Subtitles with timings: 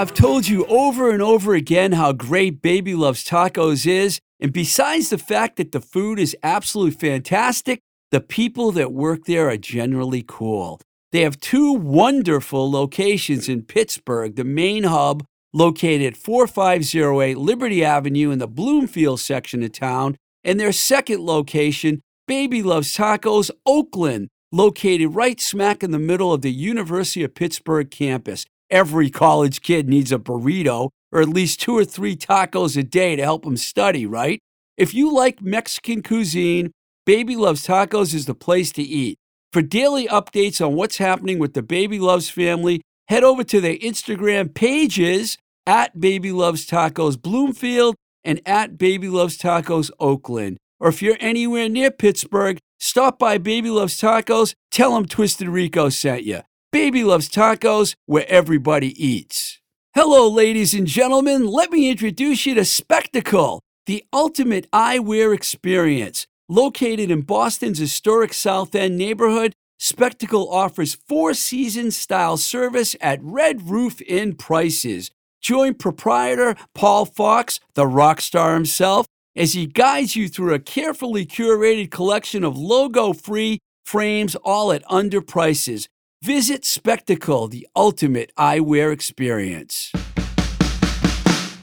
[0.00, 4.18] I've told you over and over again how great Baby Loves Tacos is.
[4.40, 9.50] And besides the fact that the food is absolutely fantastic, the people that work there
[9.50, 10.80] are generally cool.
[11.12, 15.22] They have two wonderful locations in Pittsburgh, the main hub
[15.52, 22.00] located at 4508 Liberty Avenue in the Bloomfield section of town, and their second location,
[22.26, 27.90] Baby Loves Tacos, Oakland, located right smack in the middle of the University of Pittsburgh
[27.90, 28.46] campus.
[28.70, 33.16] Every college kid needs a burrito or at least two or three tacos a day
[33.16, 34.40] to help them study, right?
[34.76, 36.70] If you like Mexican cuisine,
[37.04, 39.18] Baby Loves Tacos is the place to eat.
[39.52, 43.76] For daily updates on what's happening with the Baby Loves family, head over to their
[43.76, 50.58] Instagram pages at Baby Loves Tacos Bloomfield and at Baby Loves Tacos Oakland.
[50.78, 55.88] Or if you're anywhere near Pittsburgh, stop by Baby Loves Tacos, tell them Twisted Rico
[55.88, 56.40] sent you.
[56.72, 59.58] Baby Loves Tacos, where everybody eats.
[59.92, 61.44] Hello, ladies and gentlemen.
[61.48, 66.28] Let me introduce you to Spectacle, the ultimate eyewear experience.
[66.48, 73.68] Located in Boston's historic South End neighborhood, Spectacle offers four season style service at Red
[73.68, 75.10] Roof Inn prices.
[75.40, 81.26] Join proprietor Paul Fox, the rock star himself, as he guides you through a carefully
[81.26, 85.88] curated collection of logo free frames, all at under prices.
[86.22, 89.90] Visit Spectacle, the ultimate eyewear experience.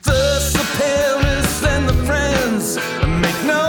[0.01, 0.39] The
[1.85, 2.77] the friends.
[3.21, 3.66] Make no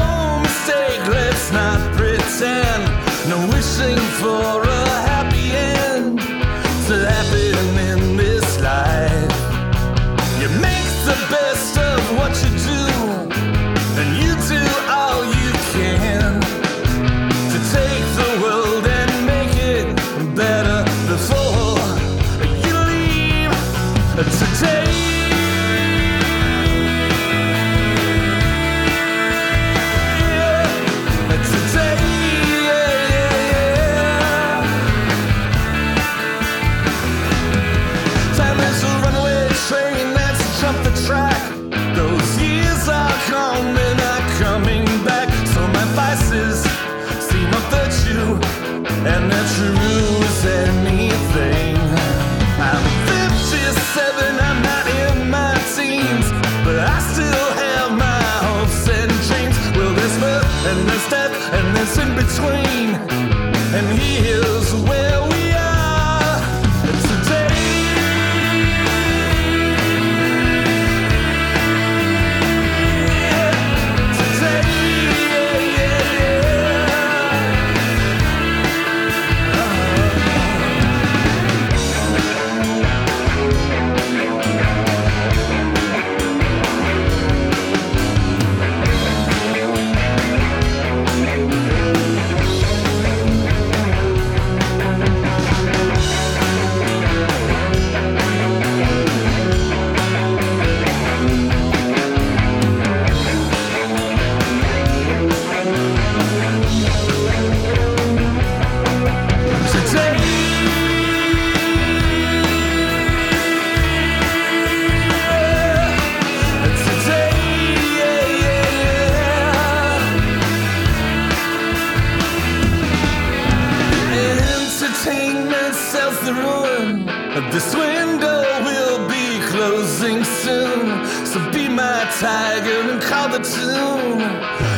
[127.38, 131.06] This window will be closing soon.
[131.24, 134.20] So be my tiger and call the tune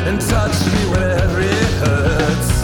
[0.07, 2.60] and touch me where it hurts.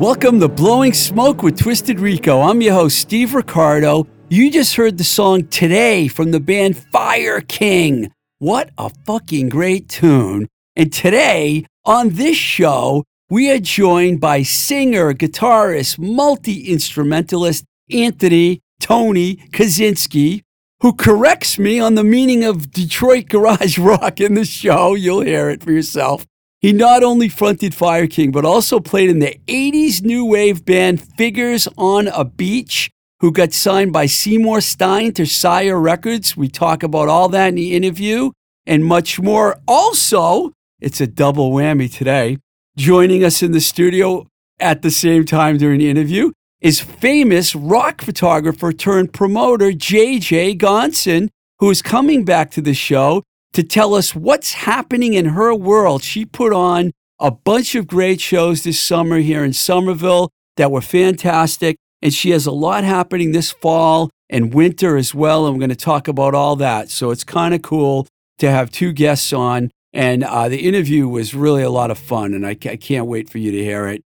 [0.00, 2.40] Welcome to Blowing Smoke with Twisted Rico.
[2.40, 4.06] I'm your host, Steve Ricardo.
[4.30, 8.10] You just heard the song Today from the band Fire King.
[8.38, 10.48] What a fucking great tune.
[10.74, 19.36] And today, on this show, we are joined by singer, guitarist, multi instrumentalist Anthony Tony
[19.50, 20.40] Kaczynski,
[20.80, 24.94] who corrects me on the meaning of Detroit garage rock in the show.
[24.94, 26.24] You'll hear it for yourself.
[26.60, 31.00] He not only fronted Fire King, but also played in the 80s new wave band
[31.00, 32.90] Figures on a Beach,
[33.20, 36.36] who got signed by Seymour Stein to Sire Records.
[36.36, 38.32] We talk about all that in the interview
[38.66, 39.58] and much more.
[39.66, 42.36] Also, it's a double whammy today.
[42.76, 44.26] Joining us in the studio
[44.58, 46.30] at the same time during the interview
[46.60, 53.22] is famous rock photographer turned promoter JJ Gonson, who is coming back to the show
[53.52, 56.02] to tell us what's happening in her world.
[56.02, 60.80] She put on a bunch of great shows this summer here in Somerville that were
[60.80, 65.46] fantastic, and she has a lot happening this fall and winter as well.
[65.46, 66.90] And we're going to talk about all that.
[66.90, 68.06] So it's kind of cool
[68.38, 69.70] to have two guests on.
[69.92, 73.28] And uh, the interview was really a lot of fun, and I, I can't wait
[73.28, 74.02] for you to hear it.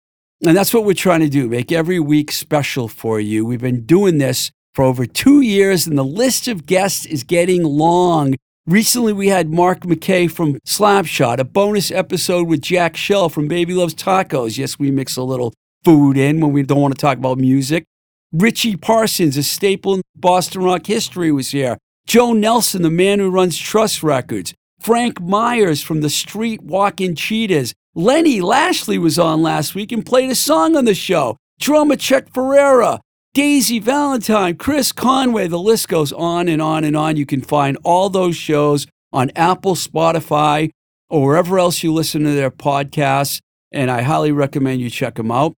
[0.46, 3.46] And that's what we're trying to do make every week special for you.
[3.46, 7.64] We've been doing this for over two years, and the list of guests is getting
[7.64, 8.36] long.
[8.66, 13.74] Recently, we had Mark McKay from Slapshot, a bonus episode with Jack Shell from Baby
[13.74, 14.58] Loves Tacos.
[14.58, 17.84] Yes, we mix a little food in when we don't want to talk about music.
[18.32, 21.78] Richie Parsons, a staple in Boston rock history, was here.
[22.08, 24.54] Joe Nelson, the man who runs Trust Records.
[24.80, 27.74] Frank Myers from the Street Walking Cheetahs.
[27.96, 31.36] Lenny Lashley was on last week and played a song on the show.
[31.60, 33.02] Drummer Chet Ferreira,
[33.34, 35.48] Daisy Valentine, Chris Conway.
[35.48, 37.18] The list goes on and on and on.
[37.18, 40.70] You can find all those shows on Apple, Spotify,
[41.10, 43.40] or wherever else you listen to their podcasts.
[43.72, 45.54] And I highly recommend you check them out.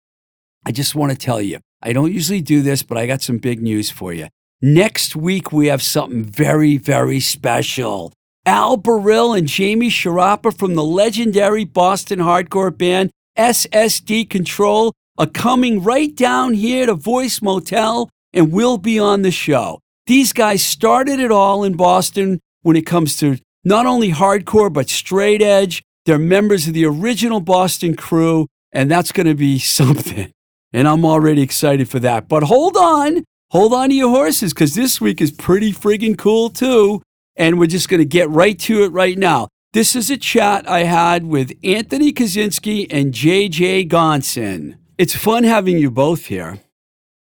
[0.65, 3.39] I just want to tell you, I don't usually do this, but I got some
[3.39, 4.29] big news for you.
[4.63, 8.13] Next week, we have something very, very special.
[8.47, 15.83] Al Barile and Jamie Sciarappa from the legendary Boston hardcore band SSD Control are coming
[15.83, 19.81] right down here to Voice Motel and will be on the show.
[20.07, 24.91] These guys started it all in Boston when it comes to not only hardcore, but
[24.91, 25.83] straight edge.
[26.05, 30.31] They're members of the original Boston crew, and that's going to be something.
[30.73, 32.29] And I'm already excited for that.
[32.29, 36.51] But hold on, hold on to your horses, because this week is pretty friggin' cool,
[36.51, 37.01] too
[37.37, 39.49] and we're just going to get right to it right now.
[39.73, 44.77] This is a chat I had with Anthony Kaczynski and JJ Gonson.
[44.99, 46.61] It's fun having you both here.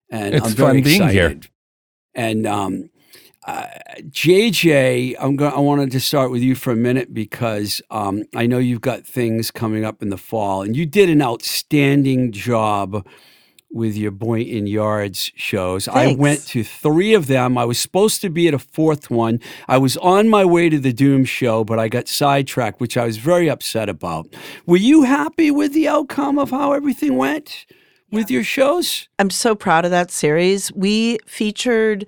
[0.10, 1.44] And it's I'm very fun being excited.
[1.44, 1.52] here.
[2.16, 2.90] And um,
[3.46, 3.68] uh,
[4.04, 5.54] JJ, I'm going.
[5.54, 9.06] I wanted to start with you for a minute because um, I know you've got
[9.06, 13.06] things coming up in the fall, and you did an outstanding job
[13.70, 15.88] with your Boynton Yards shows.
[15.88, 17.58] I went to three of them.
[17.58, 19.40] I was supposed to be at a fourth one.
[19.68, 23.06] I was on my way to the Doom show, but I got sidetracked, which I
[23.06, 24.34] was very upset about.
[24.66, 27.66] Were you happy with the outcome of how everything went
[28.12, 29.10] with your shows?
[29.20, 30.72] I'm so proud of that series.
[30.74, 32.06] We featured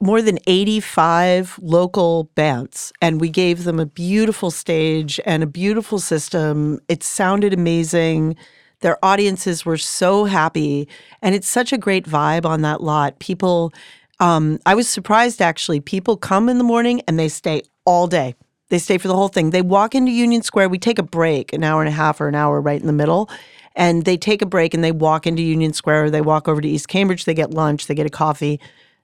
[0.00, 5.98] more than 85 local bands and we gave them a beautiful stage and a beautiful
[5.98, 6.80] system.
[6.88, 8.36] It sounded amazing.
[8.80, 10.88] Their audiences were so happy
[11.22, 13.18] and it's such a great vibe on that lot.
[13.18, 13.72] People
[14.20, 15.80] um, I was surprised actually.
[15.80, 18.34] People come in the morning and they stay all day.
[18.68, 19.50] They stay for the whole thing.
[19.50, 20.68] They walk into Union Square.
[20.68, 22.92] We take a break, an hour and a half or an hour right in the
[22.92, 23.28] middle.
[23.74, 26.04] And they take a break and they walk into Union Square.
[26.04, 27.24] Or they walk over to East Cambridge.
[27.24, 27.86] They get lunch.
[27.86, 28.60] They get a coffee.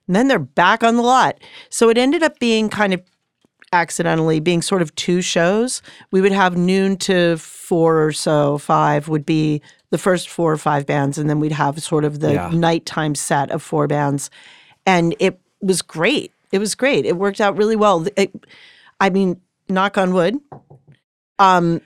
[0.07, 1.39] And then they're back on the lot.
[1.69, 3.01] So it ended up being kind of
[3.73, 5.81] accidentally being sort of two shows.
[6.11, 10.57] We would have noon to four or so, five would be the first four or
[10.57, 11.17] five bands.
[11.17, 12.49] And then we'd have sort of the Yeah.
[12.53, 14.29] nighttime set of four bands.
[14.85, 16.31] And it was great.
[16.51, 17.05] It was great.
[17.05, 18.05] It worked out really well.
[18.15, 18.33] It-
[18.99, 20.37] I mean, knock on wood.
[21.39, 21.81] Um,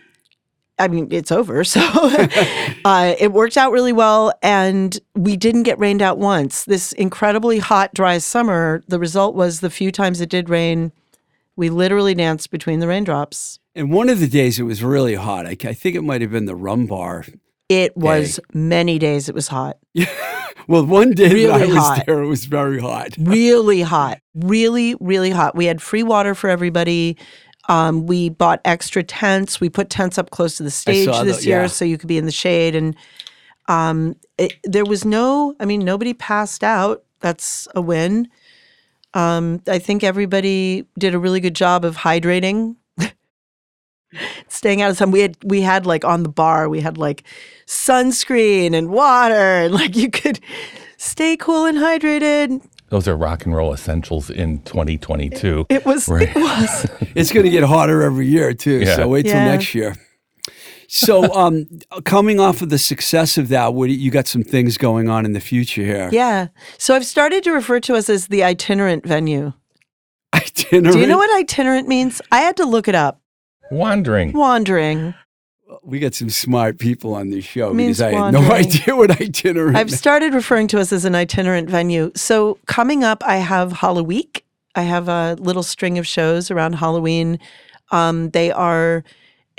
[0.79, 1.63] I mean, it's over.
[1.63, 1.81] So
[2.85, 4.33] uh, it worked out really well.
[4.41, 6.63] And we didn't get rained out once.
[6.65, 10.91] This incredibly hot, dry summer, the result was the few times it did rain,
[11.55, 13.59] we literally danced between the raindrops.
[13.75, 15.45] And one of the days it was really hot.
[15.45, 17.25] I, I think it might have been the rum bar.
[17.69, 19.77] It was many days it was hot.
[20.67, 22.05] Well, one day that I was hot.
[22.05, 23.09] there, it was very hot.
[23.19, 25.55] really hot, really, really hot.
[25.55, 27.17] We had free water for everybody.
[27.67, 29.59] Um, we bought extra tents.
[29.59, 31.67] We put tents up close to the stage this the- year yeah.
[31.67, 32.75] so you could be in the shade.
[32.75, 32.95] And
[33.67, 37.03] um, it, there was no, I mean, nobody passed out.
[37.19, 38.27] That's a win.
[39.13, 42.75] Um, I think everybody did a really good job of hydrating.
[44.47, 45.11] staying out of sun.
[45.11, 47.23] We had we had like on the bar, we had like
[47.65, 50.39] sunscreen and water, and like you could
[50.97, 52.61] stay cool and hydrated.
[52.89, 55.65] Those are rock and roll essentials in 2022.
[55.69, 56.27] It was Right.
[56.27, 56.85] it was.
[57.15, 58.81] It's going to get hotter every year too.
[58.81, 58.97] Yeah.
[58.97, 59.45] So wait till Yeah.
[59.45, 59.95] next year.
[60.93, 61.67] So, um,
[62.03, 65.23] coming off of the success of that, what you you got some things going on
[65.23, 66.09] in the future here?
[66.11, 66.47] Yeah.
[66.77, 69.53] So I've started to refer to us as the itinerant venue.
[70.35, 70.93] Itinerant.
[70.93, 72.21] Do you know what itinerant means?
[72.29, 73.21] I had to look it up.
[73.71, 74.33] Wandering.
[74.33, 75.13] Wandering.
[75.81, 79.11] We got some smart people on this show Means because I had no idea what
[79.21, 79.77] itinerant.
[79.77, 82.11] I've started referring to us as an itinerant venue.
[82.17, 84.29] So coming up, I have Halloween.
[84.75, 87.39] I have a little string of shows around Halloween.
[87.91, 89.05] Um, they are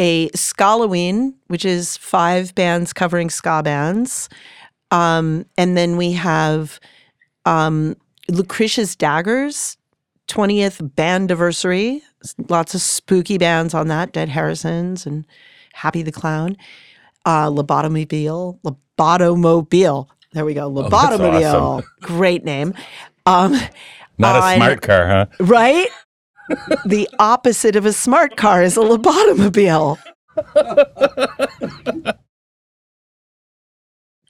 [0.02, 4.28] a Scalloween, which is five bands covering ska bands.
[4.90, 6.80] Um, and then we have
[7.46, 7.96] um,
[8.28, 9.76] Lucretia's Daggers,
[10.26, 12.02] 20th bandiversary.
[12.48, 15.24] Lots of spooky bands on that, Dead Harrisons and
[15.72, 16.56] Happy the Clown.
[17.24, 20.08] Uh, Lobotomobile, Lobotomobile.
[20.32, 21.54] There we go, Oh, Lobotomobile.
[21.54, 21.88] awesome.
[22.00, 22.74] Great name.
[23.24, 23.52] Um,
[24.18, 25.26] Not a on- smart car, huh?
[25.38, 25.86] right?
[26.84, 29.98] The opposite of a smart car is a lobotomobile.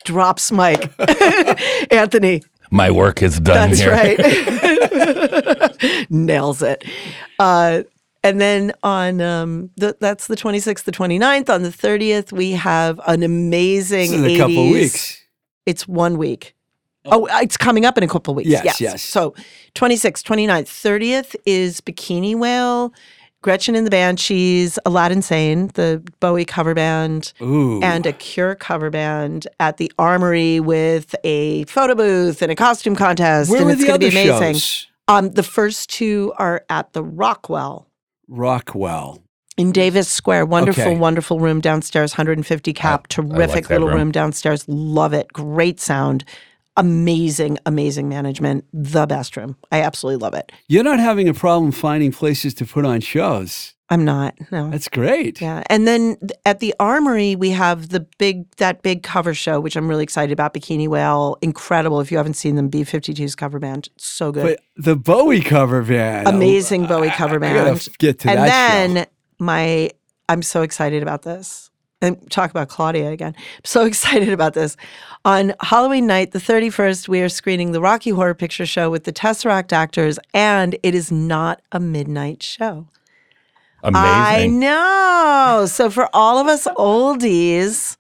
[0.05, 0.93] Drops Mike.
[1.93, 3.93] Anthony, My work is done that's here.
[3.93, 4.19] right.
[6.11, 6.85] Nails it.
[7.39, 7.83] Uh,
[8.25, 11.49] and then on um, the, that's the 26th, the 29th.
[11.51, 14.39] On the 30th, we have an amazing This is in a 80s.
[14.39, 15.23] couple weeks.
[15.67, 16.55] It's one week.
[17.07, 18.49] Oh, it's coming up in a couple of weeks.
[18.51, 19.03] Yes, yes.
[19.03, 19.35] So
[19.75, 22.93] 26th, 29th, 30th is Bikini Whale,
[23.43, 27.81] Gretchen and the Banshees, Aladdin Sane, the Bowie cover band, Ooh.
[27.83, 32.95] and a Cure cover band at the Armory with a photo booth and a costume
[32.95, 33.51] contest.
[33.51, 34.55] Where and were it's the going to other be amazing.
[34.55, 34.87] shows?
[35.09, 37.89] Um, the first two are at the Rockwell
[38.29, 39.21] Rockwell.
[39.57, 40.47] in Davis Square.
[40.47, 40.97] Wonderful, Okay.
[40.97, 43.97] wonderful room downstairs, 150 cap, terrific that little room.
[43.99, 44.13] room.
[44.13, 44.65] downstairs.
[44.69, 45.33] Love it.
[45.33, 46.25] Great sound.
[46.77, 48.65] Amazing, amazing management.
[48.73, 49.57] The best room.
[49.71, 50.53] I absolutely love it.
[50.69, 53.75] You're not having a problem finding places to put on shows.
[53.91, 54.35] I'm not.
[54.51, 54.71] No.
[54.71, 55.39] That's great.
[55.43, 55.63] Yeah.
[55.67, 59.87] And then at the Armory, we have the big, that big cover show, which I'm
[59.87, 60.55] really excited about.
[60.55, 61.37] Bikini Whale.
[61.43, 62.01] Incredible.
[62.01, 63.91] If you haven't seen them, B52's cover band.
[63.99, 64.45] So good.
[64.45, 66.27] But the Bowie cover band.
[66.27, 67.55] Amazing Bowie cover band.
[67.55, 69.11] gotta f- get to and that then show.
[69.41, 69.91] my
[70.27, 71.71] I'm so excited about this.
[72.03, 73.35] And talk about Claudia again.
[73.37, 74.77] I'm so excited about this.
[75.25, 79.13] On Halloween night, the 31st, we are screening the Rocky Horror Picture Show with the
[79.13, 82.89] Teseracte actors, and it is not a midnight show.
[83.85, 84.03] Amazing.
[84.05, 85.67] I know.
[85.67, 87.97] So for all of us oldies,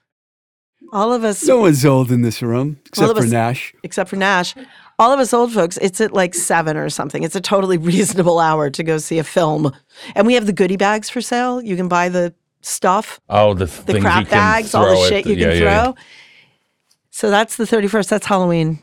[0.92, 3.74] all of us No one's old in this room except of for Nash.
[3.82, 4.54] except for Nash,
[4.98, 7.22] all of us old folks, it's at like seven or something.
[7.22, 9.72] It's a totally reasonable hour to go see a film.
[10.14, 11.62] And we have the goodie bags for sale.
[11.62, 15.52] You can buy the stuff, oh, the, the crap bags, all the shit you yeah,
[15.52, 15.94] can yeah, throw.
[17.10, 18.08] So that's the 31st.
[18.08, 18.82] That's Halloween.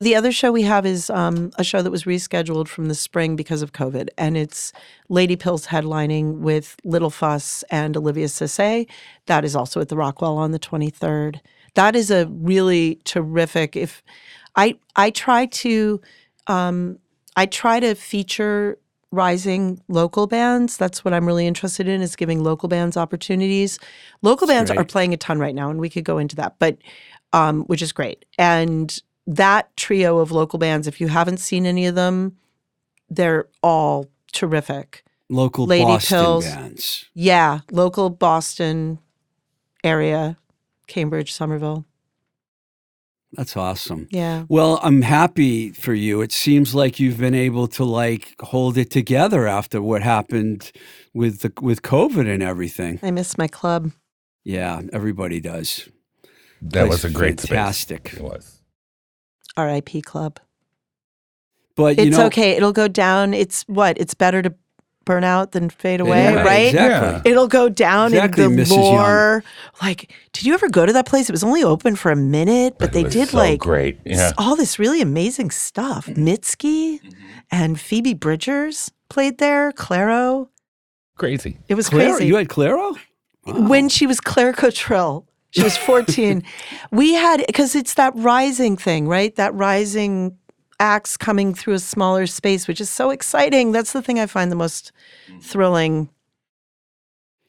[0.00, 3.34] The other show we have is um, a show that was rescheduled from the spring
[3.34, 4.72] because of COVID, and it's
[5.08, 8.86] Lady Pills headlining with Little Fuss and Olivia Sisse.
[9.24, 11.40] That is also at the Rockwell on the 23rd.
[11.74, 13.74] That is a really terrific.
[13.74, 14.02] If
[14.54, 16.00] I I try to
[16.46, 16.98] um,
[17.36, 18.78] I try to feature
[19.12, 20.76] rising local bands.
[20.76, 23.78] That's what I'm really interested in is giving local bands opportunities.
[24.22, 26.78] Local bands are playing a ton right now, and we could go into that, but
[27.32, 28.24] um, which is great.
[28.38, 32.36] And that trio of local bands, if you haven't seen any of them,
[33.08, 35.04] they're all terrific.
[35.28, 36.44] Local Lady Boston Pills.
[36.46, 37.04] bands.
[37.14, 38.98] Yeah, local Boston
[39.82, 40.36] area,
[40.86, 41.84] Cambridge, Somerville.
[43.36, 44.08] That's awesome.
[44.10, 44.44] Yeah.
[44.48, 46.22] Well, I'm happy for you.
[46.22, 50.72] It seems like you've been able to like hold it together after what happened
[51.12, 52.98] with the with COVID and everything.
[53.02, 53.92] I miss my club.
[54.44, 55.88] Yeah, everybody does.
[56.62, 57.50] That Place was a great space.
[57.50, 58.14] fantastic.
[58.14, 58.60] It was.
[59.58, 60.40] RIP club.
[61.76, 62.52] But you It's know, okay.
[62.52, 63.34] It'll go down.
[63.34, 63.98] It's what?
[63.98, 64.54] It's better to
[65.06, 66.66] burn out than fade away, Yeah, right?
[66.74, 67.30] Exactly.
[67.30, 68.92] It'll go down Exactly, in the Mrs.
[68.92, 69.42] Young.
[69.80, 71.30] Like, did you ever go to that place?
[71.30, 73.98] It was only open for a minute, but It they was did so like great.
[74.04, 74.32] Yeah.
[74.36, 76.06] all this really amazing stuff.
[76.06, 76.28] Mm-hmm.
[76.28, 77.00] Mitski
[77.50, 79.72] and Phoebe Bridgers played there.
[79.72, 80.48] Clairo.
[81.16, 81.56] Crazy.
[81.68, 82.26] It was Clairo, crazy.
[82.26, 82.96] you had Clairo?
[83.46, 85.24] when she was Claire Cottrill.
[85.50, 86.42] She was 14.
[86.90, 89.34] we had, because it's that rising thing, right?
[89.36, 90.36] That rising
[90.80, 93.72] acts coming through a smaller space, which is so exciting.
[93.72, 94.92] That's the thing I find the most
[95.28, 95.40] mm-hmm.
[95.40, 96.08] thrilling.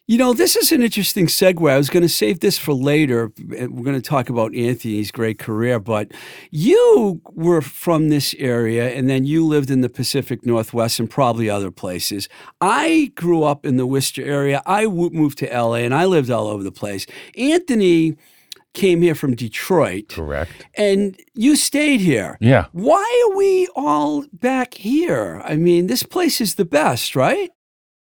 [0.10, 1.70] You know, this is an interesting segue.
[1.70, 3.30] I was going to save this for later.
[3.58, 6.14] and We're going to talk about Anthony's great career, but
[6.50, 11.50] you were from this area and then you lived in the Pacific Northwest and probably
[11.50, 12.30] other places.
[12.62, 14.64] I grew up in the Worcester area.
[14.66, 17.06] I moved to LA and I lived all over the place.
[17.38, 18.16] Anthony
[18.78, 20.68] came here from Detroit Correct.
[20.76, 22.38] and you stayed here.
[22.40, 22.68] Yeah.
[22.72, 25.42] Why are we all back here?
[25.44, 27.50] I mean, this place is the best, right?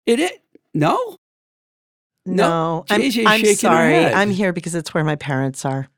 [0.07, 0.31] It is.
[0.75, 0.97] No?
[2.25, 3.93] No, No, I'm, JJ's I'm shaking her sorry.
[3.93, 4.13] head.
[4.15, 5.89] I'm here because it's where my parents are.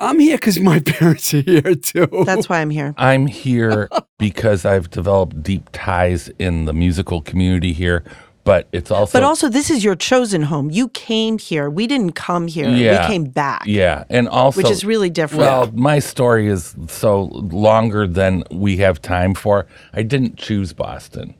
[0.00, 2.08] I'm here because my parents are here too.
[2.26, 2.94] That's why I'm here.
[2.98, 8.02] I'm here because I've developed deep ties in the musical community here,
[8.46, 10.70] but it's also But also, this is your chosen home.
[10.70, 11.68] You came here.
[11.68, 12.68] We didn't come here.
[12.68, 13.02] Yeah.
[13.02, 15.40] We came back, yeah, and also which is really different.
[15.40, 19.66] Well, my story is so longer than we have time for.
[19.92, 21.34] I didn't choose Boston.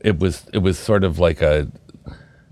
[0.00, 1.68] It was it was sort of like a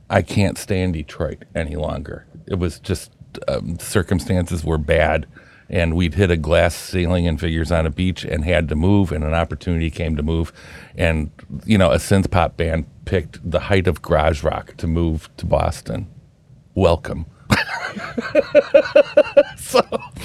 [0.09, 2.27] I can't stay in Detroit any longer.
[2.47, 3.11] It was just
[3.49, 5.27] um, circumstances were bad,
[5.71, 9.13] and we'd hit a glass ceiling and figures on a beach and had to move,
[9.13, 10.53] and an opportunity came to move,
[10.97, 11.31] and
[11.65, 15.47] you know a synth pop band picked the height of garage rock to move to
[15.47, 16.07] Boston.
[16.75, 17.27] Welcome.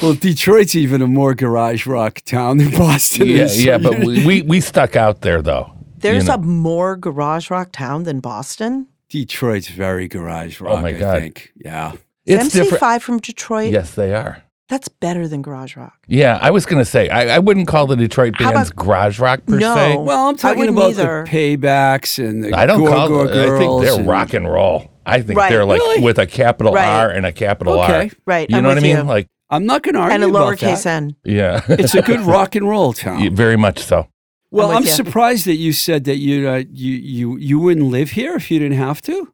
[0.01, 3.63] well, Detroit's even a more garage rock town than Boston Yeah, is.
[3.63, 5.71] yeah, but we, we we stuck out there though.
[5.97, 6.35] There's you know.
[6.35, 8.87] a more garage rock town than Boston.
[9.09, 10.77] Detroit's very garage rock.
[10.79, 11.19] Oh my I God.
[11.21, 11.51] think.
[11.55, 11.93] Yeah.
[12.25, 12.81] Is It's different.
[12.83, 13.71] MC5 from Detroit?
[13.73, 14.43] Yes, they are.
[14.69, 15.97] That's better than garage rock.
[16.07, 19.19] Yeah, I was gonna say I, I wouldn't call the Detroit How bands about- garage
[19.19, 19.75] rock per No.
[19.75, 19.97] se.
[19.97, 21.25] Well, I'm talking wouldn't about either.
[21.25, 23.07] the paybacks and the I don't call.
[23.09, 24.91] Go-Go I think Girls they're and- rock and roll.
[25.05, 25.49] I think Right.
[25.49, 26.01] they're like Really?
[26.01, 26.85] with a capital Right.
[26.87, 27.93] R and a capital Okay.
[28.03, 28.09] R.
[28.27, 28.97] Right, You I'm know what I with mean?
[28.97, 29.03] you.
[29.03, 30.97] Like, I'm not going to argue And a about lowercase that.
[31.01, 31.15] n.
[31.25, 33.33] yeah, It's a good rock and roll town.
[33.35, 34.07] very much so.
[34.51, 34.89] Well, I'm with I'm you.
[34.91, 38.59] surprised that you said that you uh, you you you wouldn't live here if you
[38.59, 39.33] didn't have to.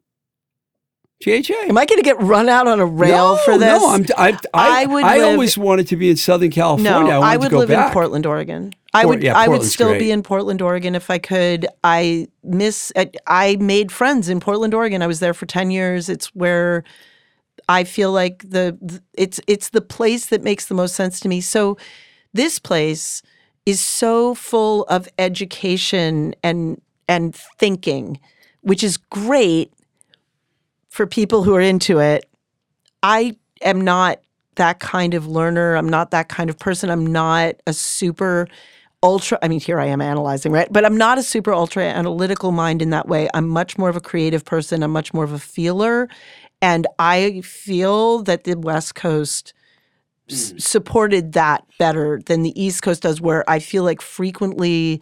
[1.24, 1.52] JJ.
[1.70, 3.82] Am I going to get run out on a rail no, for this?
[3.82, 6.92] No, I'm, I, I, I would I live- always wanted to be in Southern California.
[6.92, 7.88] No, I, I would live back.
[7.88, 8.74] in Portland, Oregon.
[8.94, 10.00] I Port- would yeah, I would still great.
[10.00, 11.68] be in Portland, Oregon if I could.
[11.84, 15.02] I miss I- I made friends in Portland, Oregon.
[15.02, 16.10] I was there for 10 years.
[16.10, 16.84] It's where
[17.68, 21.28] I feel like the th- it's it's the place that makes the most sense to
[21.30, 21.42] me.
[21.42, 21.78] So
[22.34, 23.22] this place
[23.66, 28.20] is so full of education and and thinking,
[28.62, 29.72] which is great
[30.96, 32.26] for people who are into it.
[33.04, 34.22] I am not
[34.56, 35.76] that kind of learner.
[35.76, 36.90] I'm not that kind of person.
[36.90, 38.48] I'm not a super
[39.04, 40.72] ultra I mean here I am analyzing, right?
[40.72, 43.28] But I'm not a super ultra analytical mind in that way.
[43.34, 44.82] I'm much more of a creative person.
[44.82, 46.08] I'm much more of a feeler
[46.62, 49.54] and I feel that the West Coast
[50.30, 50.62] s- mm.
[50.62, 55.02] supported that better than the East Coast does where I feel like frequently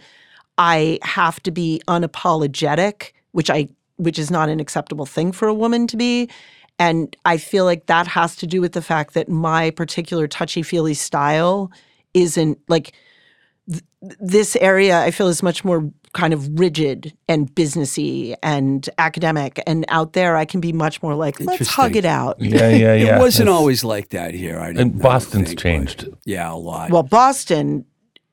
[0.58, 5.53] I have to be unapologetic, which I which is not an acceptable thing for a
[5.53, 6.29] woman to be.
[6.79, 10.95] And I feel like that has to do with the fact that my particular touchy-feely
[10.95, 11.71] style
[12.13, 12.93] isn't like
[13.69, 13.84] th-
[14.19, 19.84] this area I feel is much more kind of rigid and businessy and academic and
[19.89, 22.39] out there I can be much more like let's hug it out.
[22.39, 23.15] Yeah, yeah, yeah.
[23.15, 24.60] It wasn't It's- always like that here.
[24.60, 26.91] I didn't, And I Boston's think, but- changed, Yeah, a lot.
[26.91, 27.86] Well, Boston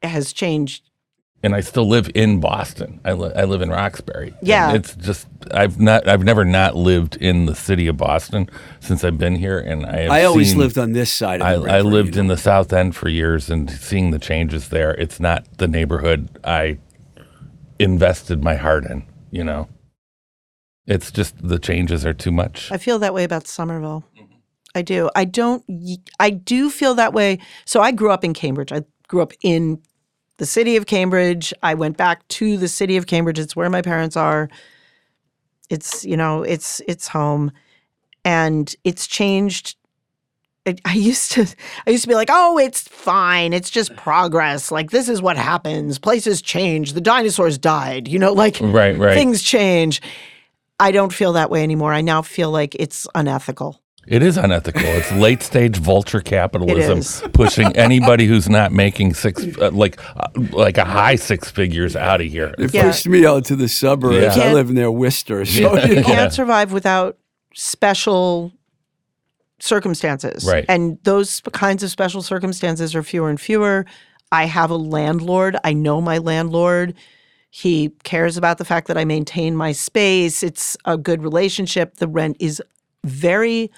[0.02, 0.89] has changed
[1.42, 3.00] and I still live in Boston.
[3.04, 4.34] I, li- I live in Roxbury.
[4.40, 4.72] And Yeah.
[4.74, 8.48] it's just I've not I've never not lived in the city of Boston
[8.80, 11.46] since I've been here, and I have I always seen- lived on this side of
[11.46, 11.76] I, the river.
[11.76, 14.92] I lived you in the South End for years and seeing the changes there.
[14.94, 16.78] It's not the neighborhood I
[17.78, 19.68] invested my heart in, you know.
[20.86, 22.70] It's just the changes are too much.
[22.72, 24.04] I feel that way about Somerville.
[24.74, 25.08] I do.
[25.16, 25.64] I don't.
[25.68, 27.38] y- I do feel that way.
[27.64, 28.72] So I grew up in Cambridge.
[28.72, 29.80] I grew up in
[30.40, 31.52] the city of Cambridge.
[31.62, 33.38] I went back to the city of Cambridge.
[33.38, 34.48] It's where my parents are.
[35.68, 37.52] It's you know it's it's home,
[38.24, 39.76] and it's changed.
[40.66, 41.46] I, I used to
[41.86, 43.52] I used to be like, oh, it's fine.
[43.52, 44.72] It's just progress.
[44.72, 45.98] Like this is what happens.
[45.98, 46.94] Places change.
[46.94, 48.08] The dinosaurs died.
[48.08, 49.14] You know, like Right, right.
[49.14, 50.00] things change.
[50.80, 51.92] I don't feel that way anymore.
[51.92, 53.78] I now feel like it's unethical.
[54.06, 54.82] It is unethical.
[54.82, 60.78] It's late stage vulture capitalism pushing anybody who's not making six uh, like uh, like
[60.78, 62.54] a high six figures out of here.
[62.58, 62.84] They Yeah.
[62.84, 64.36] pushed me out to the suburbs.
[64.36, 64.44] Yeah.
[64.44, 65.44] I live near Worcester.
[65.44, 65.86] So, Yeah.
[65.86, 66.06] you You know.
[66.06, 67.18] can't survive without
[67.54, 68.52] special
[69.60, 70.44] circumstances.
[70.44, 70.64] Right.
[70.68, 73.84] And those kinds of special circumstances are fewer and fewer.
[74.32, 75.56] I have a landlord.
[75.64, 76.94] I know my landlord.
[77.50, 80.42] He cares about the fact that I maintain my space.
[80.42, 81.96] It's a good relationship.
[81.96, 82.62] The rent is
[83.04, 83.70] very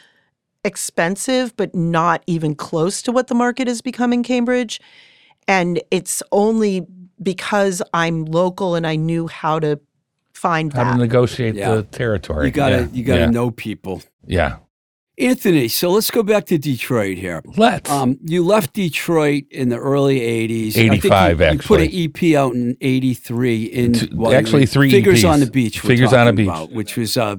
[0.64, 4.81] expensive, but not even close to what the market is becoming in Cambridge.
[5.48, 6.87] And it's only
[7.22, 9.81] because I'm local and I knew how to
[10.35, 11.77] find How to negotiate Yeah.
[11.77, 12.46] the territory.
[12.46, 14.03] You gotta Yeah, you gotta yeah, know people.
[14.27, 14.57] Yeah.
[15.18, 17.42] Anthony, so let's go back to Detroit here.
[17.57, 17.88] Let's.
[17.90, 20.77] Um, you left Detroit in the early '80s.
[20.77, 21.90] 85, you, You put an.
[21.92, 23.64] EP out in '83.
[23.64, 25.29] In Two- well, actually, three Figures EPs.
[25.31, 25.85] on the Beach.
[25.85, 26.46] we're Figures on the talking Beach.
[26.48, 27.37] about, which was uh,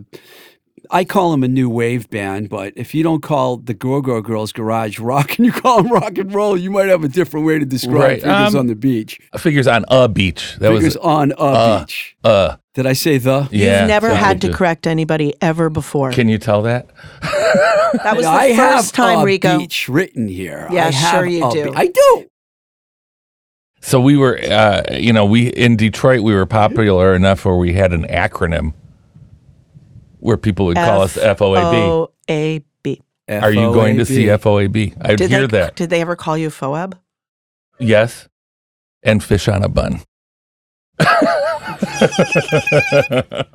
[0.93, 4.51] I call them a new wave band, but if you don't call the Go-Go Girls
[4.51, 7.58] garage rock and you call them rock and roll, you might have a different way
[7.58, 9.19] to describe Right, Figures um, on the Beach.
[9.39, 10.56] Figures on a beach.
[10.60, 12.15] That Figures was on a uh, beach.
[12.23, 12.58] uh.
[12.75, 13.47] Did I say the?
[13.51, 13.79] Yeah.
[13.82, 16.12] You've never so had to just- correct anybody ever before.
[16.12, 16.88] Can you tell that?
[17.23, 19.58] that was the I first time, a Rico.
[19.58, 20.67] beach written here.
[20.71, 21.71] Yeah, I sure you do.
[21.71, 22.25] be- I do.
[23.82, 27.73] So we were, uh, you know, we in Detroit we were popular enough where we
[27.73, 28.73] had an acronym
[30.23, 32.07] where people would call us FOAB.
[32.27, 33.01] F-O-A-B.
[33.29, 34.97] Are you going to see FOAB?
[35.01, 35.75] I'd Did hear they, that.
[35.75, 36.93] Did they ever call you FOAB?
[37.79, 38.27] Yes.
[39.03, 40.01] And fish on a bun.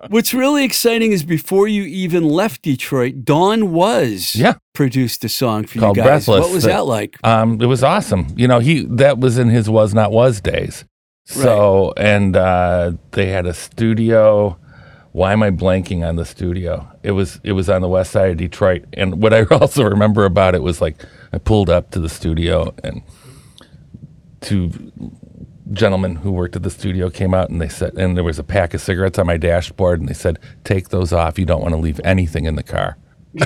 [0.08, 4.54] What's really exciting is before you even left Detroit, Don Was Yeah.
[4.74, 6.26] produced a song for Called you guys.
[6.26, 7.16] Breathless What was that- that like?
[7.24, 8.26] Um, it was awesome.
[8.36, 10.84] You know, he that was in his Was Not Was days.
[11.24, 14.58] So and uh, they had a studio.
[15.12, 16.86] Why am I blanking on the studio?
[17.02, 18.84] It was it was on the west side of Detroit.
[18.92, 22.74] And what I also remember about it was like I pulled up to the studio
[22.84, 23.02] and
[24.40, 24.92] two
[25.72, 28.42] gentlemen who worked at the studio came out and they said and there was a
[28.44, 31.74] pack of cigarettes on my dashboard and they said take those off you don't want
[31.74, 32.96] to leave anything in the car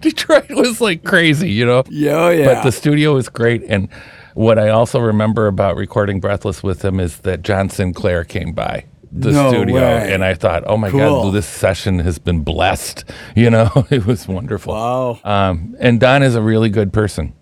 [0.00, 2.44] detroit was like crazy you know Yeah, oh, yeah.
[2.54, 3.88] but the studio was great and
[4.34, 8.84] what i also remember about recording breathless with him is that john sinclair came by
[9.12, 10.12] the No studio way.
[10.12, 11.00] and i thought oh my Cool.
[11.00, 13.04] god this session has been blessed
[13.36, 15.18] you know it was wonderful wow.
[15.24, 17.32] um, and Don is a really good person.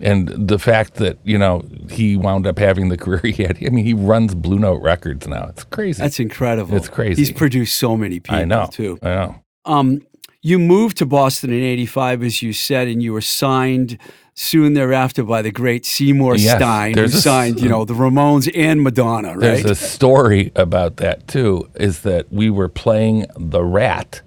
[0.00, 3.70] And the fact that, you know, he wound up having the career he had, I
[3.70, 5.46] mean, he runs Blue Note Records now.
[5.50, 6.02] It's crazy.
[6.02, 6.74] That's incredible.
[6.76, 7.20] It's crazy.
[7.22, 8.68] He's produced so many people I know.
[8.72, 8.98] too.
[9.04, 9.44] I know.
[9.64, 10.00] Um,
[10.42, 13.98] you moved to Boston in '85, as you said, and you were signed
[14.34, 18.50] soon thereafter by the great Seymour Yes, Stein, who there's signed, you know, the Ramones
[18.54, 24.22] and Madonna, There's a story about that, too, is that we were playing The Rat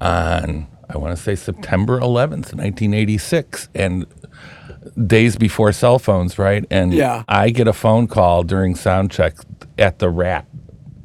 [0.00, 3.68] on, I want to say September 11th, 1986.
[3.74, 4.06] And
[5.06, 6.64] days before cell phones, right?
[6.70, 7.24] And Yeah.
[7.28, 9.34] I get a phone call during sound check
[9.78, 10.46] at The Rat.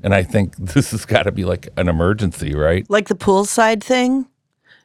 [0.03, 2.85] And I think this has got to be like an emergency, right?
[2.89, 4.27] Like the poolside thing?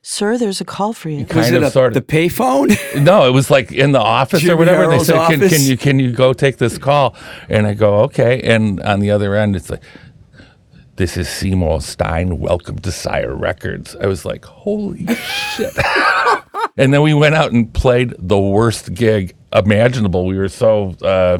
[0.09, 1.25] Sir, there's a call for you.
[1.25, 1.95] was kind it of, a, sort of.
[1.95, 2.79] the payphone?
[3.03, 4.87] No, it was like in the office Jimmy or whatever.
[4.87, 7.17] They said, can, "Can you can you go take this call?"
[7.49, 9.83] And I go, "Okay." And on the other end, it's like,
[10.95, 12.39] "This is Seymour Stein.
[12.39, 15.77] Welcome to Sire Records." I was like, "Holy shit!"
[16.77, 20.25] and then we went out and played the worst gig imaginable.
[20.25, 21.39] We were so uh,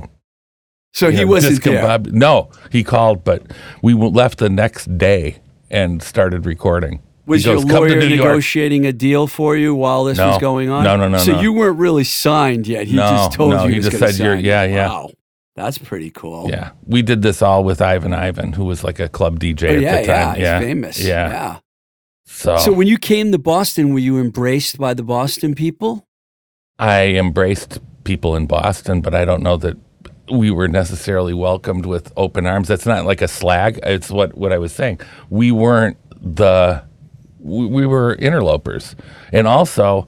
[0.93, 1.99] so he know, wasn't there.
[2.01, 3.45] No, he called, but
[3.81, 5.39] we left the next day
[5.71, 7.01] and started recording.
[7.27, 10.19] Was your goes, "Come to lawyer New York." negotiating a deal for you while this
[10.19, 10.29] No.
[10.31, 10.85] was going on?
[10.85, 11.41] No, no, no, So no.
[11.41, 12.87] you weren't really signed yet.
[12.87, 14.75] He No, just told no, you he he just said you're- yeah, you.
[14.75, 14.89] yeah.
[14.89, 15.11] Wow,
[15.57, 16.49] that's pretty cool.
[16.49, 19.75] Yeah, we did this all with Ivan Ivan, who was like a club DJ Oh,
[19.77, 20.41] at yeah, the time.
[20.41, 21.01] yeah, he's famous.
[21.05, 21.29] Yeah.
[21.31, 21.57] yeah.
[22.29, 26.07] So, So when you came to Boston, were you embraced by the Boston people?
[26.79, 29.77] I embraced people in Boston, but I don't know that
[30.31, 32.69] we were necessarily welcomed with open arms.
[32.69, 33.79] That's not like a slag.
[33.85, 35.01] It's what what I was saying.
[35.31, 36.83] We weren't the
[37.41, 38.97] we, we were interlopers,
[39.33, 40.07] and also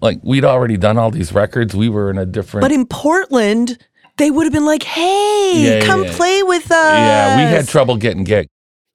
[0.00, 1.74] like we'd already done all these records.
[1.74, 2.62] We were in a different.
[2.62, 3.78] But in Portland,
[4.16, 6.16] they would have been like, hey, Yeah, come yeah.
[6.16, 6.70] play with us.
[6.72, 8.48] yeah, we had trouble getting gigs.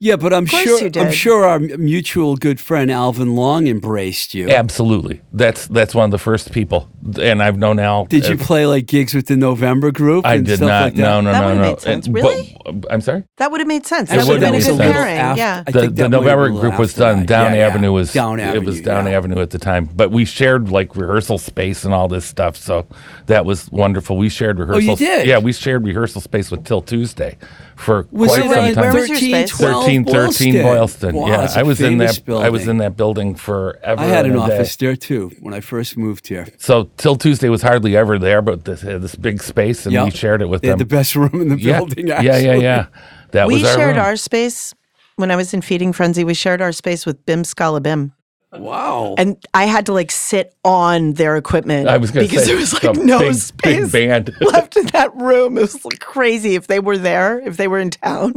[0.03, 4.49] Yeah, but I'm sure I'm sure our mutual good friend Alvin Long embraced you.
[4.49, 6.89] Absolutely, that's that's one of the first people,
[7.21, 8.03] and I've known Al.
[8.07, 10.25] Did you uh, play like gigs with the November group?
[10.25, 10.83] I and did stuff not.
[10.83, 11.01] Like that?
[11.01, 11.61] no, no, That no, no.
[11.61, 12.05] made sense.
[12.07, 12.57] And- Really?
[12.65, 13.23] but- I'm sorry.
[13.37, 14.11] That would have made sense.
[14.11, 15.17] Actually, That would have been a good pairing.
[15.17, 15.63] after- yeah.
[15.67, 17.19] I the, the that might have November been a little group was done.
[17.19, 17.27] that.
[17.27, 17.67] Down Yeah, yeah.
[17.67, 18.43] Avenue was Down Avenue.
[18.43, 19.11] It Avenue, was Down yeah.
[19.17, 22.57] Avenue at the time, but we shared like rehearsal space and all this stuff.
[22.57, 22.85] So
[23.27, 24.17] that was wonderful.
[24.17, 24.81] We shared rehearsal.
[24.89, 25.27] Oh, you did?
[25.27, 27.37] Yeah, we shared rehearsal space with Till Tuesday
[27.75, 28.83] for Was quite it some time.
[28.83, 29.51] Where was your 13, space?
[29.59, 31.15] 13, 13 Boylston.
[31.15, 32.33] Wow, yeah, that's a I was in famous that.
[32.37, 34.01] I was in that building forever.
[34.01, 34.53] I had an and a day.
[34.55, 36.47] office there too when I first moved here.
[36.57, 40.05] So Till Tuesday was hardly ever there, but this had this big space, and Yep.
[40.05, 40.79] we shared it with They them.
[40.79, 42.07] had the best room in the yeah, building.
[42.07, 42.85] yeah, yeah, yeah.
[43.31, 44.05] That we was our shared room.
[44.05, 44.73] our space
[45.17, 46.23] when I was in Feeding Frenzy.
[46.23, 48.13] We shared our space with Bim Skala Bim.
[48.55, 49.15] Wow.
[49.17, 52.51] And I had to like sit on their equipment I was going to because say
[52.51, 54.35] there was like no big, space big band.
[54.41, 55.57] left in that room.
[55.57, 58.35] It was like crazy if they were there, if they were in town.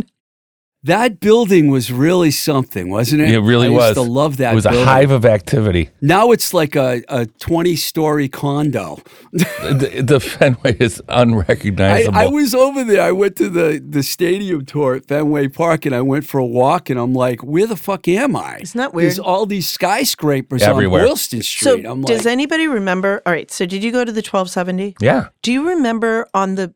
[0.86, 3.30] That building was really something, wasn't it?
[3.30, 3.96] It really I was.
[3.96, 4.52] Used to love that.
[4.52, 4.82] It was building.
[4.82, 5.90] a hive of activity.
[6.00, 9.00] Now it's like a, a 20 story condo.
[9.32, 12.16] the, the Fenway is unrecognizable.
[12.16, 13.02] I was over there.
[13.02, 16.46] I went to the, the stadium tour at Fenway Park and I went for a
[16.46, 18.58] walk and I'm like, where the fuck am I?
[18.58, 21.02] Isn't that There's all these skyscrapers Everywhere.
[21.02, 23.22] on Boylston So, I'm does like, anybody remember?
[23.26, 23.50] All right.
[23.50, 24.96] So, did you go to the 1270?
[25.00, 25.28] yeah.
[25.42, 26.72] Do you remember on the?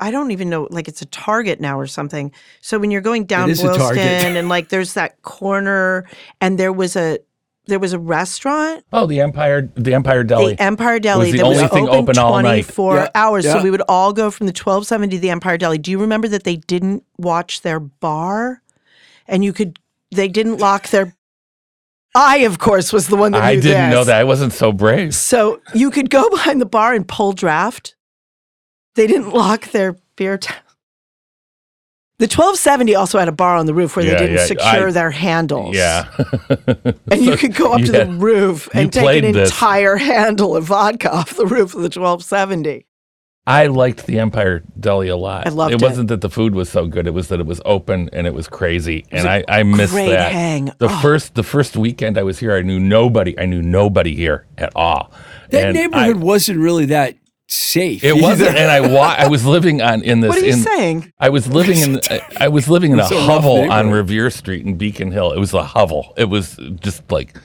[0.00, 0.66] I don't even know.
[0.70, 2.32] Like it's a Target now or something.
[2.60, 3.62] So when you're going down is.
[3.62, 6.08] Boylston and like there's that corner,
[6.40, 7.18] and there was a
[7.66, 10.54] there was a restaurant, Oh, the Empire, the Empire Deli.
[10.54, 12.64] the Empire Deli, was the that was only thing open open all night.
[12.64, 13.44] 24 Yeah, hours.
[13.44, 15.78] So we would all go from the 1270 to the Empire Deli.
[15.78, 18.62] Do you remember that they didn't watch their bar,
[19.28, 19.78] and you could
[20.10, 21.14] they didn't lock their.
[22.14, 24.16] I of course was the one that I knew didn't know that.
[24.18, 25.14] I wasn't so brave.
[25.14, 27.94] So you could go behind the bar and pull draft.
[29.00, 30.36] They didn't lock their beer.
[30.36, 30.52] T-
[32.18, 34.88] the 1270 also had a bar on the roof where Yeah, they didn't yeah, secure
[34.88, 35.74] I- their handles.
[35.74, 36.04] Yeah.
[37.10, 39.50] And you could go up to the roof You and take an this.
[39.50, 42.86] entire handle of vodka off the roof of the 1270.
[43.46, 45.46] I liked the Empire Deli a lot.
[45.46, 45.80] I loved it.
[45.80, 45.84] it.
[45.84, 48.34] wasn't that the food was so good; it was that it was open and it
[48.34, 50.30] was crazy, and I I missed great that.
[50.30, 50.66] hang.
[50.78, 51.00] The Oh.
[51.00, 53.36] first the first weekend I was here, I knew nobody.
[53.40, 55.10] I knew nobody here at all.
[55.48, 57.14] that And neighborhood I- wasn't really that
[57.50, 58.02] safe.
[58.04, 60.28] it wasn't, and I wa- I was living on in this.
[60.28, 61.12] What are you in, saying?
[61.18, 62.00] I was living in
[62.38, 63.90] I was living in a It's hovel on.
[63.90, 65.32] Revere Street in Beacon Hill.
[65.32, 66.14] It was a hovel.
[66.16, 67.36] It was just like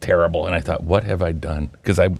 [0.00, 1.70] terrible, and I thought, what have I done?
[1.72, 2.10] Because I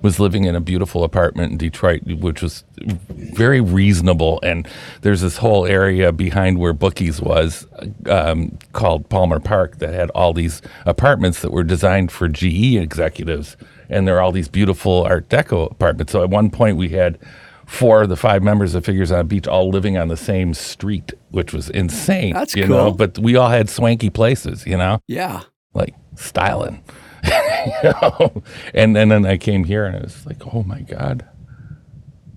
[0.00, 4.66] was living in a beautiful apartment in Detroit, which was very reasonable, and
[5.02, 7.66] there's this whole area behind where Bookies was
[8.08, 13.58] um, called Palmer Park that had all these apartments that were designed for GE executives,
[13.88, 16.12] and there are all these beautiful Art Deco apartments.
[16.12, 17.18] So at one point we had
[17.66, 20.54] four of the five members of Figures on a Beach all living on the same
[20.54, 22.32] street, which was insane.
[22.32, 22.94] That's you know, cool.
[22.94, 25.42] but we all had swanky places, you know, yeah.
[25.74, 26.82] like styling.
[27.24, 28.42] you know?
[28.74, 31.26] And, and then I came here and it was like, oh my God,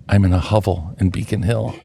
[0.08, 1.76] I'm in a hovel in Beacon Hill.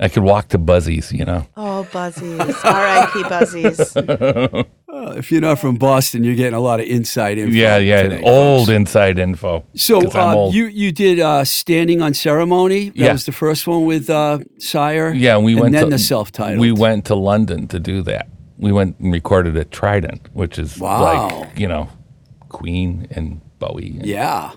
[0.00, 1.46] I could walk to Buzzies, you know.
[1.56, 2.40] Oh, Buzzies.
[2.64, 3.22] R.I.P.
[3.24, 3.96] Buzzies.
[4.90, 7.52] Uh, if you're not from Boston, you're getting a lot of inside info.
[7.54, 8.76] Yeah, yeah, today, old folks.
[8.76, 9.64] inside info.
[9.76, 12.88] So uh, you you did uh, standing on ceremony.
[12.90, 13.12] That Yeah.
[13.12, 15.12] was the first one with uh, Sire.
[15.12, 16.58] Yeah, we and went then to the self-titled.
[16.60, 18.28] We went to London to do that.
[18.56, 21.02] We went and recorded at Trident, which is Wow.
[21.02, 21.88] like you know,
[22.48, 23.96] Queen and Bowie.
[23.98, 24.52] And Yeah,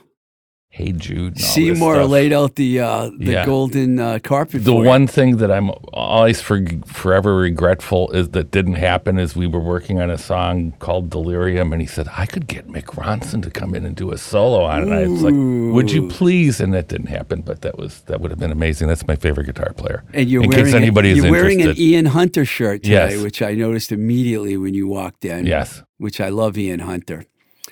[0.73, 1.17] Hey Jude.
[1.17, 3.45] And all this Seymour laid out the uh, the Yeah.
[3.45, 4.63] golden uh, carpet.
[4.63, 4.88] The for you.
[4.88, 9.60] one thing that I'm always for, forever regretful is that didn't happen is we were
[9.60, 13.51] working on a song called Delirium, and he said I could get Mick Ronson to
[13.51, 14.84] come in and do a solo on it.
[14.84, 18.21] And I was like, "Would you please?" And that didn't happen, but that was that
[18.21, 18.88] would have been amazing.
[18.88, 20.05] That's my favorite guitar player.
[20.13, 21.75] And you're in wearing case anybody is you're wearing an.
[21.77, 23.21] Ian Hunter shirt today, Yes.
[23.21, 25.45] which I noticed immediately when you walked in.
[25.45, 25.84] yes.
[25.97, 27.25] which I love Ian Hunter.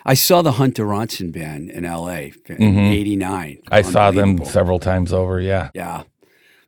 [0.04, 2.32] I saw the Hunter Ronson band in L.A.
[2.48, 3.50] in '89.
[3.50, 3.74] Mm-hmm.
[3.74, 5.40] I saw them several times over.
[5.40, 5.70] Yeah.
[5.74, 6.04] Yeah.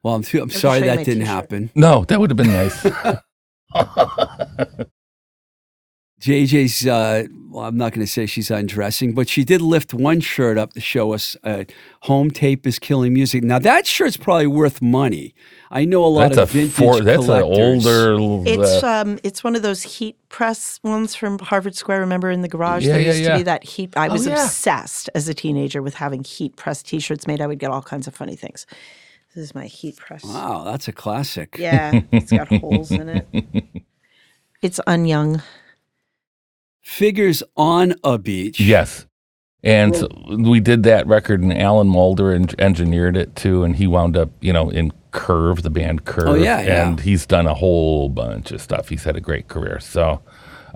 [0.02, 1.26] Well, I'm, I'm sorry that didn't t-shirt.
[1.26, 1.70] happen.
[1.74, 2.86] No, that would have been nice.
[6.22, 10.20] JJ's, uh, well, I'm not going to say she's undressing, but she did lift one
[10.20, 11.64] shirt up to show us uh,
[12.02, 13.42] Home Tape is Killing Music.
[13.42, 15.35] Now, that shirt's probably worth money.
[15.72, 17.87] I know a lot that's of a vintage four, that's an collectors.
[17.87, 18.48] older.
[18.48, 21.98] It's uh, um, it's one of those heat press ones from Harvard Square.
[22.00, 23.92] Remember in the garage Yeah, there yeah, used to be that heat.
[23.96, 24.35] I Oh, was yeah.
[24.44, 27.40] obsessed as a teenager with having heat press T-shirts made.
[27.40, 28.64] I would get all kinds of funny things.
[29.35, 30.22] This is my heat press.
[30.24, 31.56] Wow, that's a classic.
[31.58, 33.26] Yeah, it's got holes in it.
[34.62, 35.42] It's unyoung.
[36.82, 38.60] Figures on a beach.
[38.60, 39.06] Yes.
[39.64, 43.86] And so we did that record, and Alan Moulder en- engineered it too, and he
[43.86, 46.28] wound up, you know, in Curve, the band Curve.
[46.28, 46.88] Oh, yeah, yeah.
[46.88, 48.88] And he's done a whole bunch of stuff.
[48.88, 49.78] He's had a great career.
[49.78, 50.20] So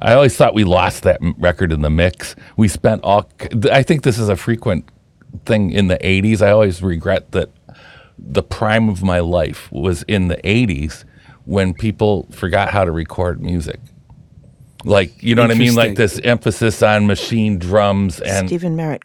[0.00, 2.36] I always thought we lost that m- record in the mix.
[2.56, 3.28] We spent all,
[3.72, 4.88] I think this is a frequent
[5.44, 6.40] thing in the 80s.
[6.40, 7.50] I always regret that
[8.18, 11.04] the prime of my life was in the 80s
[11.44, 13.80] when people forgot how to record music.
[14.87, 15.75] Like, you know what I mean?
[15.75, 19.03] Like this emphasis on machine drums and Stephin Merritt.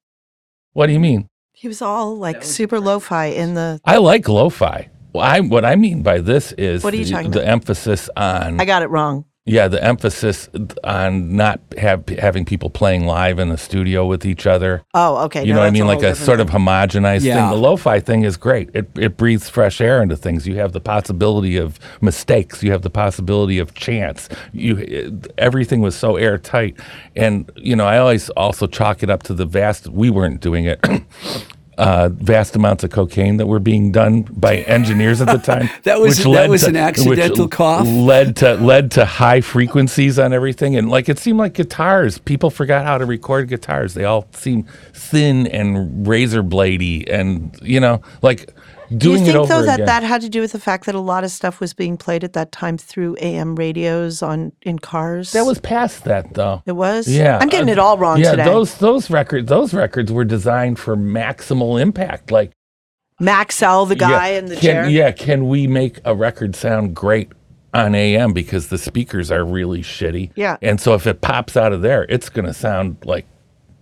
[0.72, 1.28] what do you mean?
[1.62, 3.80] he was all like super lo-fi in the.
[3.84, 4.90] I like lo-fi.
[5.12, 7.52] Well, I what I mean by this is What are you the, talking the about?
[7.52, 9.24] emphasis on I got it wrong.
[9.44, 10.48] Yeah the emphasis
[10.84, 14.82] on not have having people playing live in the studio with each other.
[14.94, 15.42] Oh, okay.
[15.42, 15.86] You no, know what I that's mean?
[15.88, 17.40] Like a different sort of homogenized Yeah.
[17.50, 17.50] thing.
[17.50, 18.70] The lo-fi thing is great.
[18.74, 20.46] It it breathes fresh air into things.
[20.46, 22.62] You have the possibility of mistakes.
[22.62, 24.28] You have the possibility of chance.
[24.52, 26.78] You it- everything was so airtight,
[27.16, 29.88] and you know I always also chalk it up to the vast.
[29.88, 30.80] We weren't doing it.
[31.78, 35.70] uh, vast amounts of cocaine that were being done by engineers at the time.
[35.84, 37.86] That was- which that was to- an accidental cough?
[37.86, 42.18] Led to led to high frequencies on everything, and like it seemed like guitars.
[42.18, 43.94] People forgot how to record guitars.
[43.94, 48.50] They all seemed thin and razor bladey, and you know, like
[48.98, 49.86] Do you think though that again.
[49.86, 52.24] that had to do with the fact that a lot of stuff was being played
[52.24, 55.32] at that time through AM radios on in cars?
[55.32, 56.62] That was past that though.
[56.66, 57.08] it was.
[57.08, 58.44] Yeah, I'm getting uh, it all wrong yeah, today.
[58.44, 62.30] those those records those records were designed for maximal impact.
[62.30, 62.52] Like
[63.20, 64.88] Maxell, the guy yeah, in the can, chair.
[64.88, 67.30] Yeah, can we make a record sound great
[67.72, 70.32] on AM because the speakers are really shitty?
[70.34, 70.56] Yeah.
[70.60, 73.26] and so if it pops out of there, it's going to sound like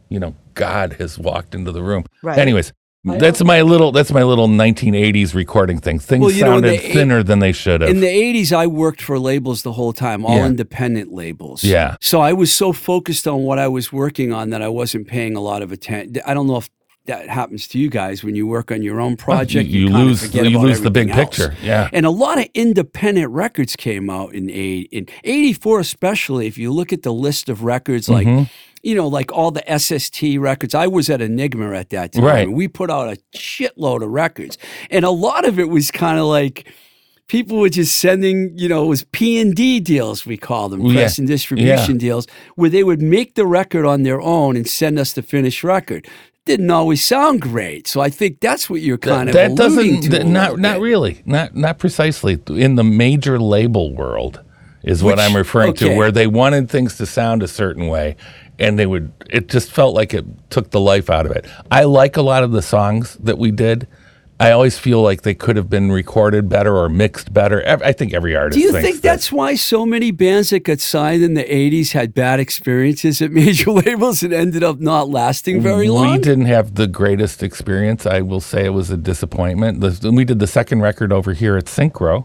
[0.08, 2.04] you know God has walked into the room.
[2.22, 2.38] Right.
[2.38, 2.72] Anyways.
[3.04, 3.92] That's my little.
[3.92, 5.98] That's my little 1980s recording thing.
[5.98, 7.88] Things Well, you know, in sounded the eight- thinner than they should have.
[7.90, 10.46] In the 80s, I worked for labels the whole time, all Yeah.
[10.46, 11.64] independent labels.
[11.64, 11.96] Yeah.
[12.02, 15.34] So I was so focused on what I was working on that I wasn't paying
[15.34, 16.20] a lot of attention.
[16.26, 16.68] I don't know if
[17.06, 19.68] that happens to you guys when you work on your own project.
[19.70, 21.36] you kinda lose- forget you about lose the big everything else.
[21.38, 21.88] picture, yeah.
[21.94, 26.46] And a lot of independent records came out in eight, in 84 especially.
[26.46, 28.42] If you look at the list of records, like, Mm-hmm.
[28.82, 30.74] You know, like all the SST records.
[30.74, 32.24] I was at Enigma at that time.
[32.24, 32.50] Right.
[32.50, 34.56] we put out a shitload of records.
[34.90, 36.66] And a lot of it was kind of like,
[37.28, 40.80] people were just sending, you know, it was P and D deals we call them,
[40.84, 40.94] Yeah.
[40.94, 44.98] press and distribution deals, where they would make the record on their own and send
[44.98, 46.06] us the finished record.
[46.46, 50.58] Didn't always sound great, so I think that's what you're kind of that doesn't not
[50.58, 50.82] not bit.
[50.82, 54.40] really not not precisely in the major label world
[54.82, 58.16] is what I'm referring to where they wanted things to sound a certain way
[58.60, 61.46] and they would it just felt like it took the life out of it.
[61.70, 63.88] I like a lot of the songs that we did.
[64.38, 67.62] I always feel like they could have been recorded better or mixed better.
[67.84, 69.02] I think every artist Do you think that.
[69.02, 73.32] that's why so many bands that got signed in the 80s had bad experiences at
[73.42, 76.12] major labels and ended up not lasting very long?
[76.12, 78.06] We didn't have the greatest experience.
[78.06, 79.84] I will say it was a disappointment.
[80.02, 82.24] We did the second record over here at Synchro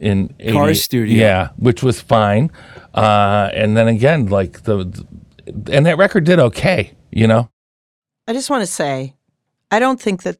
[0.00, 1.16] in Car 80 Studio.
[1.16, 2.50] Yeah, which was fine.
[2.94, 5.06] Uh, and then again, like the,
[5.70, 6.92] and that record did okay.
[7.10, 7.50] You know,
[8.26, 9.14] I just want to say,
[9.70, 10.38] I don't think that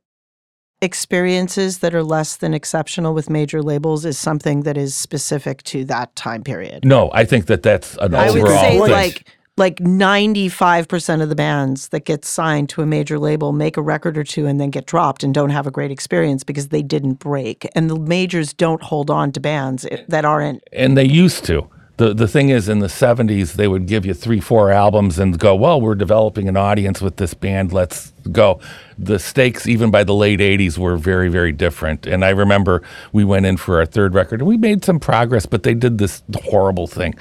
[0.80, 5.84] experiences that are less than exceptional with major labels is something that is specific to
[5.86, 6.84] that time period.
[6.84, 8.90] no, I think that that's an I would say thing.
[8.90, 9.26] like
[9.56, 14.16] like 95% of the bands that get signed to a major label make a record
[14.16, 17.14] or two and then get dropped and don't have a great experience because they didn't
[17.14, 17.68] break.
[17.74, 21.68] And the majors don't hold on to bands that aren't and they used to.
[21.98, 25.36] The the thing is, in the '70s, they would give you three, four albums and
[25.36, 27.72] go, "Well, we're developing an audience with this band.
[27.72, 28.60] Let's go."
[28.96, 32.06] The stakes, even by the late '80s, were very, very different.
[32.06, 32.82] And I remember
[33.12, 35.98] we went in for our third record, and we made some progress, but they did
[35.98, 37.16] this horrible thing.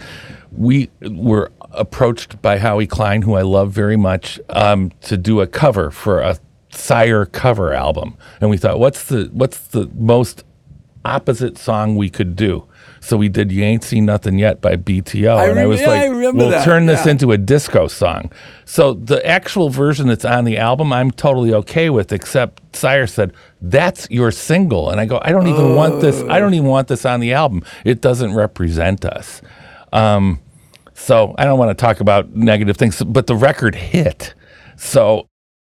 [0.56, 5.48] We were approached by Howie Klein, who I love very much, um, to do a
[5.48, 6.38] cover for a
[6.70, 10.44] Sire cover album, and we thought, "What's the what's the most
[11.08, 12.66] opposite song we could do.
[13.08, 15.88] So we did "You Ain't Seen Nothing Yet" by BTO, I and I was yeah,
[15.88, 17.12] like, I "We'll that, turn this yeah.
[17.12, 18.30] into a disco song."
[18.66, 22.12] So the actual version that's on the album, I'm totally okay with.
[22.12, 26.22] Except Sire said, "That's your single," and I go, "I don't even want this.
[26.24, 27.64] I don't even want this on the album.
[27.86, 29.42] It doesn't represent us."
[29.94, 30.42] Um,
[30.94, 34.34] so I don't want to talk about negative things, but the record hit.
[34.76, 35.30] So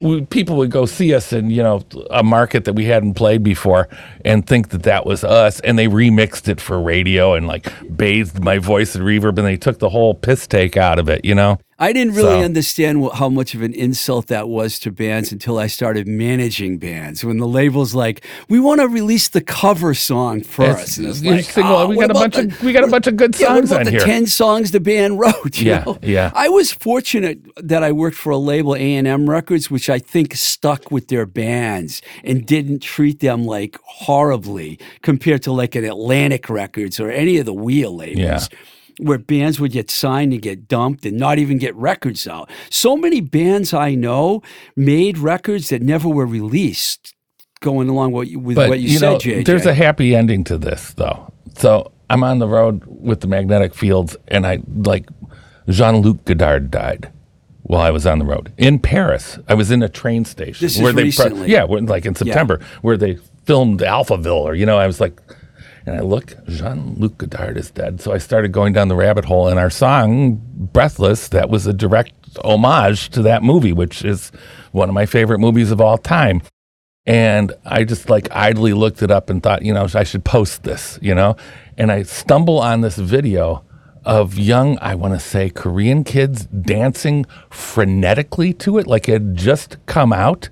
[0.02, 3.44] we, people would go see us in you know a market that we hadn't played
[3.44, 3.90] before
[4.24, 8.42] and think that that was us, and they remixed it for radio and like bathed
[8.44, 11.26] my voice in reverb, and they took the whole piss take out of it.
[11.26, 14.80] You know, I didn't really So- understand wh- how much of an insult that was
[14.80, 17.24] to bands until I started managing bands.
[17.24, 21.46] When the label's like, "We want to release the cover song first," and it's like,
[21.46, 23.16] sing, well, "Oh, we ah, got a bunch the- of we got a bunch of
[23.16, 24.00] good Yeah, what songs about on the here.
[24.02, 25.58] ten songs the band wrote?
[25.60, 25.98] you Yeah, know?
[26.02, 26.32] yeah.
[26.36, 30.00] I was fortunate that I worked for a label, A and M Records, which I
[30.00, 35.86] think stuck with their bands and didn't treat them like horribly compared to like an
[35.86, 38.20] Atlantic Records or any of the Wheel labels.
[38.20, 38.40] Yeah.
[39.00, 42.50] Where bands would get signed and get dumped and not even get records out.
[42.70, 44.42] So many bands I know
[44.76, 47.16] made records that never were released.
[47.62, 49.46] Going along what you, with but what you, you said, know, JJ.
[49.46, 51.34] there's a happy ending to this, though.
[51.58, 55.10] So I'm on the road with the magnetic fields, and I like
[55.68, 57.12] Jean Luc Godard died
[57.64, 59.40] while I was on the road in Paris.
[59.48, 61.52] I was in a train station This is where they, recently.
[61.52, 65.20] yeah, like in September, where they filmed Alphaville, or you know, I was like.
[65.90, 68.00] And I look, Jean Luc Godard is dead.
[68.00, 69.48] So I started going down the rabbit hole.
[69.48, 72.14] And our song, Breathless, that was a direct
[72.44, 74.32] homage to that movie, which is
[74.72, 76.44] one of my favorite movies of all time.
[77.08, 80.62] And I just like idly looked it up and thought, you know, I should post
[80.62, 81.36] this, you know?
[81.76, 83.66] And I stumble on this video
[84.06, 89.36] of young, I want to say, Korean kids dancing frenetically to it, like it had
[89.36, 90.50] just come out.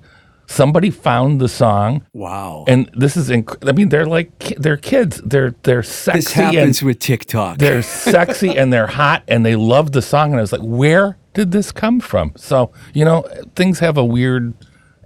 [0.50, 2.64] Somebody found the song, Wow.
[2.70, 3.30] and this is.
[3.30, 5.22] Inc- I mean, they're like ki- they're kids.
[5.26, 7.58] They're they're sexy this happens and with TikTok.
[7.58, 10.32] they're sexy and they're hot and they love the song.
[10.32, 12.32] And I was like, where did this come from?
[12.38, 13.24] So you know,
[13.58, 14.54] things have a weird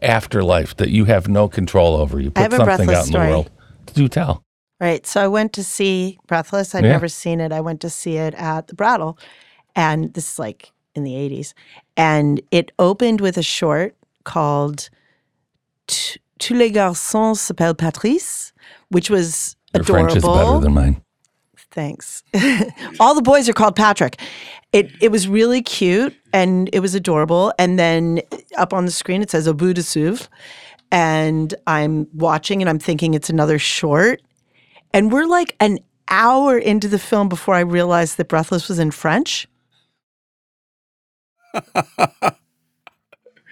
[0.03, 2.19] afterlife that you have no control over.
[2.19, 3.25] You I put have a something out in story.
[3.27, 3.51] the world.
[3.93, 4.43] Do tell.
[4.79, 5.05] Right.
[5.05, 6.73] So I went to see Breathless.
[6.75, 6.91] I'd Yeah.
[6.91, 7.51] never seen it.
[7.51, 9.17] I went to see it at the Brattle.
[9.75, 11.53] And this is like in the 80s.
[11.97, 14.89] And it opened with a short called T-
[16.39, 18.53] Tous les garçons s'appellent Patrice,
[18.89, 20.09] which was Your adorable.
[20.09, 21.01] French is better than mine.
[21.71, 22.23] Thanks.
[22.99, 24.19] All the boys are called Patrick.
[24.73, 27.53] It it was really cute and it was adorable.
[27.57, 28.21] And then
[28.57, 30.27] up on the screen it says Au bout de souffle.
[30.91, 34.21] And I'm watching and I'm thinking it's another short.
[34.93, 35.79] And we're like an
[36.09, 39.47] hour into the film before I realized that Breathless was in French.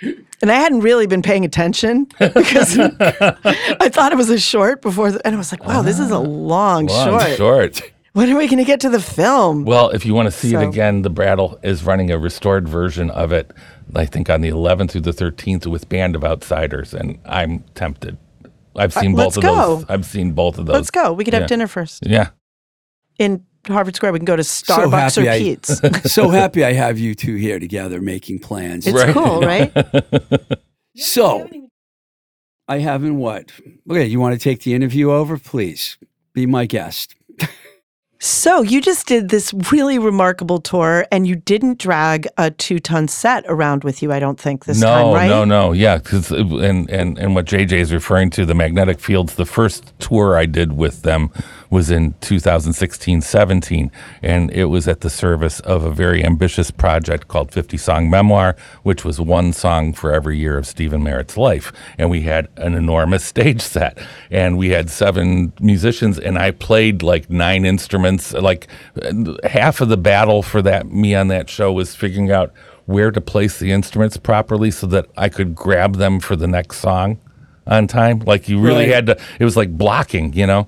[0.02, 5.12] and I hadn't really been paying attention because I thought it was a short before,
[5.12, 7.38] the, and I was like, "Wow, this is a ah, long, Long short.
[7.38, 7.82] short.
[8.14, 10.52] When are we going to get to the film?" Well, if you want to see
[10.52, 13.52] So- it again, the Brattle is running a restored version of it.
[13.95, 18.18] I think on the 11th through the 13th with Band of Outsiders, and I'm tempted.
[18.76, 19.56] I've uh, seen both let's of go.
[19.56, 19.86] those.
[19.89, 20.74] I've seen both of those.
[20.76, 21.12] Let's go.
[21.12, 22.30] We could have dinner first Yeah.
[23.18, 24.14] in Harvard Square.
[24.14, 25.82] We can go to Starbucks happy or I, Pete's.
[26.14, 28.88] so happy I have you two here together making plans.
[28.88, 29.14] It's Right.
[29.14, 29.72] cool, right?
[30.95, 31.49] so
[32.68, 33.51] I haven't what?
[33.89, 35.97] Okay, you want to take the interview over, please?
[36.34, 37.16] Be my guest.
[38.22, 43.45] So you just did this really remarkable tour, and you didn't drag a two-ton set
[43.47, 44.12] around with you.
[44.12, 45.28] I don't think this no, time, right?
[45.30, 45.72] no, no.
[45.72, 49.36] Yeah, 'cause it- and and and what JJ is referring to, the Magnetic Fields.
[49.36, 51.30] The first tour I did with them
[51.70, 53.92] was in 2016-17,
[54.22, 58.56] and it was at the service of a very ambitious project called 50 Song Memoir,
[58.84, 61.72] which was one song for every year of Stephin Merritt's life.
[61.98, 63.98] And we had an enormous stage set,
[64.32, 68.34] and we had seven musicians, and I played like nine instruments.
[68.34, 68.68] Like
[69.44, 72.52] half of the battle for that me on that show was figuring out
[72.86, 76.80] where to place the instruments properly so that I could grab them for the next
[76.80, 77.20] song
[77.68, 78.20] on time.
[78.26, 78.96] Like you really Right.
[78.96, 79.18] had to.
[79.40, 80.68] It was like blocking, you know.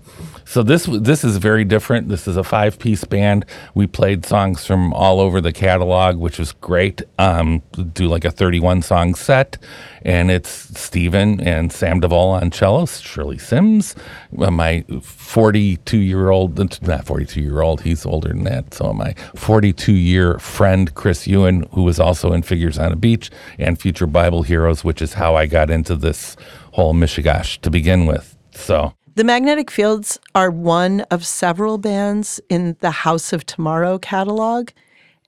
[0.51, 2.09] So this this is very different.
[2.09, 3.45] This is a five piece band.
[3.73, 7.01] We played songs from all over the catalog, which was great.
[7.17, 7.61] Um,
[7.93, 9.57] do like a thirty one song set,
[10.01, 13.95] and it's Stephin and Sam Davol on cello, Shirley Simms,
[14.33, 18.73] my forty two year old, not forty two year old, he's older than that.
[18.73, 22.97] So my forty two year friend Chris Ewen, who was also in Figures on a
[22.97, 26.35] Beach and Future Bible Heroes, which is how I got into this
[26.73, 28.35] whole Michigash to begin with.
[28.53, 28.95] So.
[29.13, 34.69] The Magnetic Fields are one of several bands in the House of Tomorrow catalog,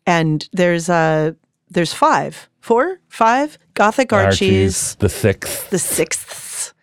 [0.06, 1.34] and there's uh
[1.70, 6.74] there's five, four, five Gothic Archies, the sixth the sixths.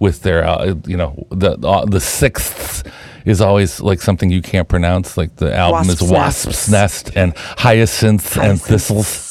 [0.00, 2.90] with their uh, you know the uh, the sixth
[3.24, 7.12] is always like something you can't pronounce like the album Wasp's is wasp's nest.
[7.14, 9.27] And hyacinths and thistles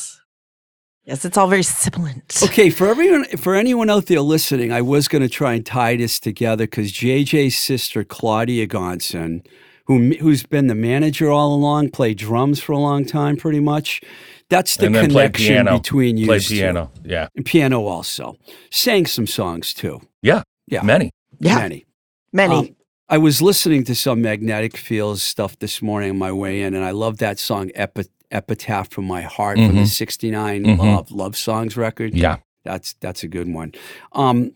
[1.07, 2.37] Yes, it's all very sibilant.
[2.43, 5.95] Okay, for everyone, for anyone out there listening, I was going to try and tie
[5.95, 9.45] this together because JJ's sister Claudia Gonson,
[9.85, 14.01] who who's been the manager all along, played drums for a long time, pretty much.
[14.49, 16.25] That's the and then play connection piano between you.
[16.25, 16.55] play two.
[16.55, 18.35] piano yeah and piano also.
[18.69, 20.01] Sang some songs too.
[20.21, 21.85] yeah Yeah, many Yeah, many.
[22.33, 22.55] many.
[22.55, 22.75] Um,
[23.09, 26.83] I was listening to some Magnetic Fields stuff this morning on my way in, and
[26.83, 29.88] I love that song Epi- "Epitaph from My Heart" from the Mhm.
[29.88, 30.78] '69 Mhm.
[30.80, 32.13] Love Love Songs record.
[32.13, 33.71] yeah That's that's a good one.
[34.13, 34.51] Um,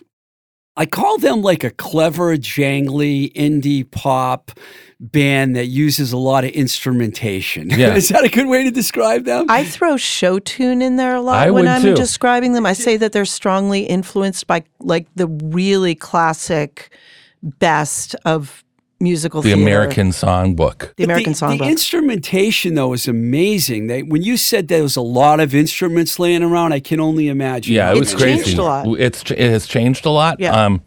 [0.78, 4.51] I call them like a clever, jangly indie pop
[4.99, 7.69] band that uses a lot of instrumentation.
[7.78, 7.93] Yeah.
[7.95, 9.45] Is that a good way to describe them?
[9.49, 11.93] I throw show tune in there a lot I when I'm too.
[11.95, 12.65] describing them.
[12.65, 16.89] I say that they're strongly influenced by like the really classic
[17.43, 18.63] best of
[19.01, 19.61] musical the theater.
[19.61, 21.59] American Songbook the American the, Songbook.
[21.59, 23.87] The instrumentation though is amazing.
[23.87, 27.27] They, when you said there was a lot of instruments laying around, I can only
[27.27, 27.73] imagine.
[27.73, 28.33] yeah how it was It's many.
[28.33, 28.87] changed crazy a lot.
[28.99, 30.65] it's it has changed a lot Yeah.
[30.65, 30.81] um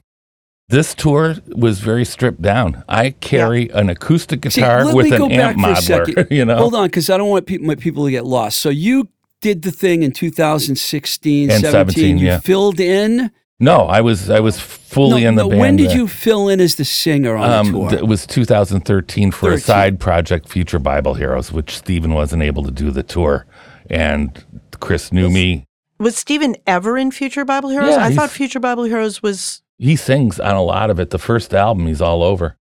[0.71, 2.83] this tour was very stripped down.
[2.89, 6.31] I carry an acoustic guitar let with an amp for modeler.
[6.39, 8.61] You know, Hold on, because I don't want people, my people to get lost.
[8.61, 9.09] So you
[9.43, 11.71] did the thing in 2016, And 17.
[11.73, 12.39] 17, you yeah.
[12.41, 13.31] filled in.
[13.65, 15.61] No, I was I was fully No, in the no, band.
[15.61, 15.97] when did then.
[15.97, 17.91] you fill in as the singer on the Um, tour?
[17.91, 19.55] th- it was 2013 for 13.
[19.55, 23.47] a side project, Future Bible Heroes, which Stephin wasn't able to do the tour,
[23.91, 24.45] and
[24.81, 25.65] Chris knew me.
[25.99, 27.91] was Stephin ever in Future Bible Heroes?
[27.97, 31.11] Yeah, I thought Future Bible Heroes was He sings on a lot of it.
[31.11, 32.57] The first album, he's all over.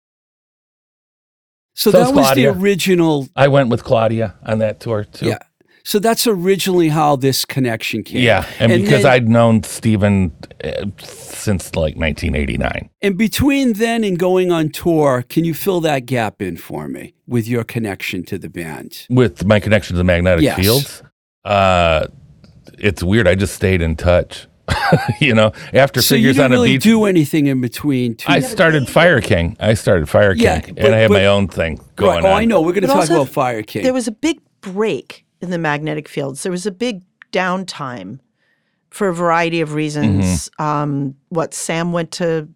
[1.75, 2.53] so so that is was Claudia.
[2.53, 3.29] the original.
[3.37, 5.27] I went with Claudia on that tour too.
[5.29, 5.39] Yeah.
[5.89, 8.21] So that's originally how this connection came.
[8.23, 10.33] Yeah, and, because then- I'd known Stephin
[10.63, 12.91] uh, since like 1989.
[13.01, 17.15] And between then and going on tour, can you fill that gap in for me
[17.27, 19.07] with your connection to the band?
[19.09, 20.59] with my connection to the magnetic Yes.
[20.61, 21.03] fields
[21.47, 22.07] uh
[22.79, 24.47] it's weird i just stayed in touch
[25.21, 28.15] you know after So you figures didn't on a really beach do anything in between.
[28.17, 31.27] Two, i started fire king i started fire king Yeah, and i had but- my
[31.27, 32.25] own thing going right.
[32.25, 32.61] Oh, on I know.
[32.61, 33.85] We're going to talk also, about Fire King.
[33.85, 36.43] There was a big break in the magnetic fields.
[36.43, 38.21] There was a big downtime
[38.91, 40.49] for a variety of reasons.
[40.51, 40.63] Mm-hmm.
[40.63, 42.49] Um, what Sam went to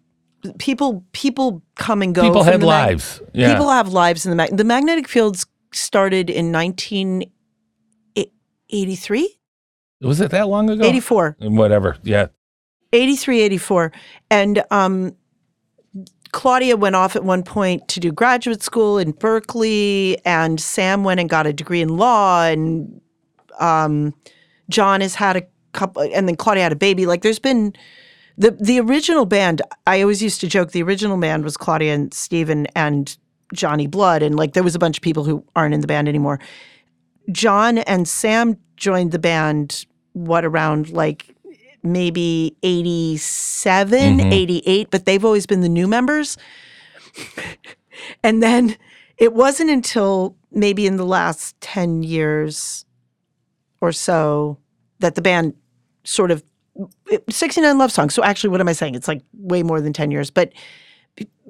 [0.57, 2.23] people people come and go.
[2.23, 5.45] people had the mag- lives yeah People have lives in the mag- the magnetic fields
[5.71, 9.37] started in 1983,
[10.01, 11.37] was it that long ago 84.
[11.39, 12.27] whatever yeah
[12.93, 13.91] 83, 84.
[14.29, 15.15] And um,
[16.33, 21.19] Claudia went off at one point to do graduate school in Berkeley, and Sam went
[21.19, 22.99] and got a degree in law, and
[23.59, 24.13] um,
[24.69, 27.05] John has had a couple, and then Claudia had a baby.
[27.05, 27.73] Like, there's been
[28.37, 29.61] the the original band.
[29.85, 33.15] I always used to joke the original band was Claudia and Stephin and
[33.53, 36.09] Johnny Blood, and like there was a bunch of people who aren't in the band
[36.09, 36.39] anymore.
[37.31, 41.35] John and Sam joined the band what around like
[41.83, 44.31] maybe 87, mm-hmm.
[44.31, 46.37] 88, but they've always been the new members.
[48.23, 48.75] and then
[49.17, 52.85] it wasn't until maybe in the last 10 years
[53.81, 54.57] or so
[54.99, 55.53] that the band
[56.03, 56.43] sort of
[57.29, 58.13] 69 love songs.
[58.13, 58.95] So actually what am I saying?
[58.95, 60.53] It's like way more than 10 years, but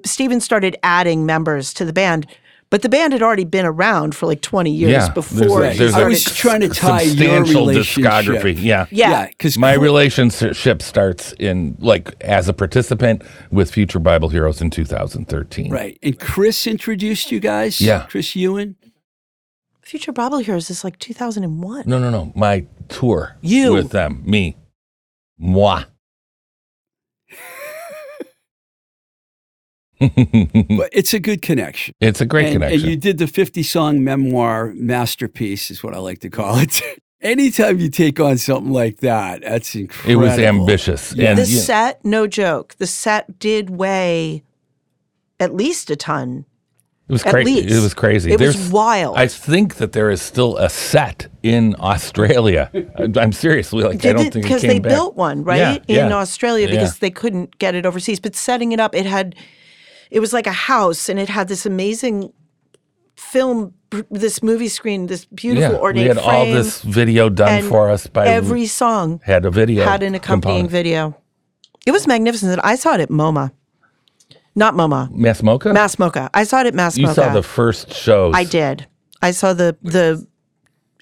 [0.05, 2.27] Stephin started adding members to the band,
[2.73, 5.77] but the band had already been around for like 20 years yeah before there's, it
[5.77, 8.03] there's I a was trying to tie your relationship.
[8.03, 9.27] discography yeah Yeah.
[9.27, 13.21] because my relationship starts in like as a participant
[13.51, 15.99] with future bible heroes in 2013 right.
[16.01, 17.79] And Chris introduced you guys.
[17.79, 18.07] Yeah.
[18.09, 18.75] Chris Ewen.
[19.81, 21.83] Future Bible Heroes is like 2001.
[21.85, 22.31] No, no, no.
[22.35, 23.73] My tour You.
[23.73, 24.55] with them, me,
[25.37, 25.83] moi.
[30.77, 31.93] But it's a good connection.
[31.99, 32.79] it's a great and, connection.
[32.81, 36.81] And you did the 50 song memoir masterpiece, is what I like to call it.
[37.21, 40.11] Anytime you take on something like that, that's incredible.
[40.11, 41.29] it was ambitious, Yeah.
[41.29, 44.43] and the yeah, set, no joke, the set did weigh
[45.39, 46.45] at least a ton.
[47.07, 47.59] it was crazy.
[47.59, 48.31] It was crazy.
[48.33, 49.17] It was wild.
[49.17, 52.69] I think that there is still a set in Australia.
[52.73, 54.91] I- I'm seriously like I don't think because they back.
[54.91, 56.17] built one right Yeah, in yeah.
[56.17, 56.73] Australia Yeah.
[56.73, 58.19] because they couldn't get it overseas.
[58.19, 59.35] But setting it up, it had
[60.13, 62.31] it was like a house, and it had this amazing
[63.15, 63.73] film,
[64.11, 68.05] this movie screen, this beautiful yeah, ornate we had all this video done for us
[68.05, 70.71] by every song had a video had an accompanying component.
[70.71, 71.17] video.
[71.87, 72.61] It was magnificent.
[72.63, 73.51] I saw it at MoMA,
[74.53, 75.73] not MoMA, MASS MoCA.
[75.73, 76.29] MASS MoCA.
[76.31, 77.15] I saw it at Mass you Mocha.
[77.15, 78.35] saw the first shows.
[78.35, 78.85] I did.
[79.23, 80.27] I saw the the.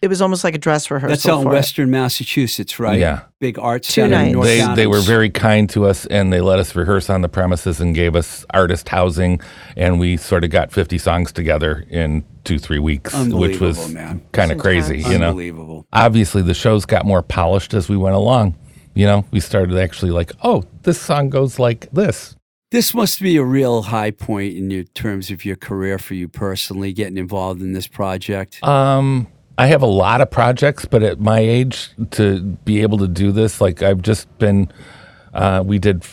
[0.02, 1.10] It was almost like a dress rehearsal.
[1.10, 1.54] That's out in for it.
[1.58, 2.99] Western Massachusetts, right?
[2.99, 3.22] Yeah.
[3.39, 4.34] Big art Two center nights.
[4.34, 7.30] North they they were very kind to us and they let us rehearse on the
[7.30, 9.39] premises and gave us artist housing
[9.78, 13.93] and we sort of got 50 songs together in two three weeks which was
[14.32, 15.86] kind of crazy you know unbelievable.
[15.93, 18.56] obviously the shows got more polished as we went along
[18.95, 22.36] you know we started actually like oh this song goes like this
[22.72, 26.28] This must be a real high point in your terms of your career for you
[26.30, 28.64] personally, getting involved in this project.
[28.64, 29.28] Um,
[29.58, 33.32] I have a lot of projects, but at my age, to be able to do
[33.32, 34.72] this, like I've just been,
[35.34, 36.04] uh, we did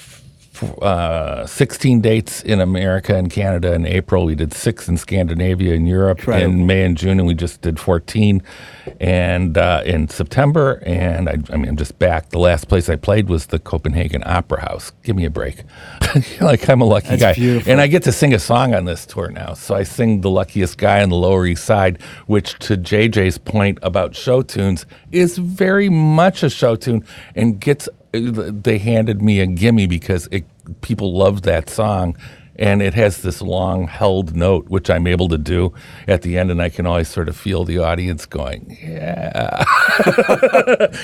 [0.82, 4.24] uh, 16 dates in America and Canada in April.
[4.24, 6.52] We did six in Scandinavia and Europe Incredible.
[6.52, 8.42] in May and June, and we just did 14
[9.00, 10.82] and uh, in September.
[10.84, 12.30] And I, I mean, I'm just back.
[12.30, 14.92] The last place I played was the Copenhagen Opera House.
[15.02, 15.62] Give me a break.
[16.40, 17.70] like I'm a lucky That's guy, beautiful.
[17.70, 19.54] and I get to sing a song on this tour now.
[19.54, 23.78] So I sing "The Luckiest Guy" on the Lower East Side, which, to JJ's point
[23.82, 27.04] about show tunes, is very much a show tune,
[27.34, 27.88] and gets.
[28.12, 30.44] They handed me a gimme because it,
[30.80, 32.16] people loved that song,
[32.56, 35.72] and it has this long held note, which I'm able to do
[36.06, 39.64] at the end, and I can always sort of feel the audience going, "Yeah."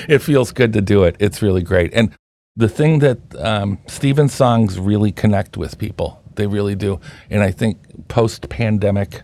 [0.08, 1.16] it feels good to do it.
[1.18, 2.10] It's really great, and
[2.56, 6.22] the thing that um, Stephin's songs really connect with people.
[6.36, 7.00] They really do.
[7.30, 9.22] And I think post pandemic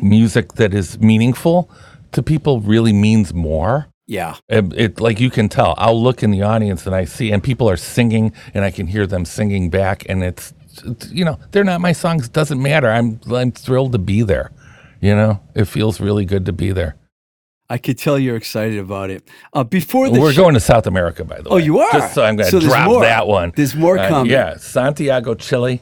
[0.00, 1.70] music that is meaningful
[2.12, 3.88] to people really means more.
[4.10, 4.34] Yeah.
[4.48, 5.74] It, it like you can tell.
[5.78, 8.86] I'll look in the audience and I see, and people are singing, and I can
[8.88, 10.52] hear them singing back, and it's,
[10.84, 12.28] it's you know they're not my songs.
[12.28, 12.88] Doesn't matter.
[12.90, 14.50] I'm I'm thrilled to be there.
[15.00, 16.96] You know, it feels really good to be there.
[17.70, 19.22] I could tell you're excited about it.
[19.54, 21.54] Uh, before We're show- going to South America, by the way.
[21.54, 21.92] Oh, you are?
[21.92, 23.52] Just so I'm going to there's drop that one.
[23.54, 24.32] There's more Uh, coming.
[24.32, 25.80] yeah, Santiago, Chile.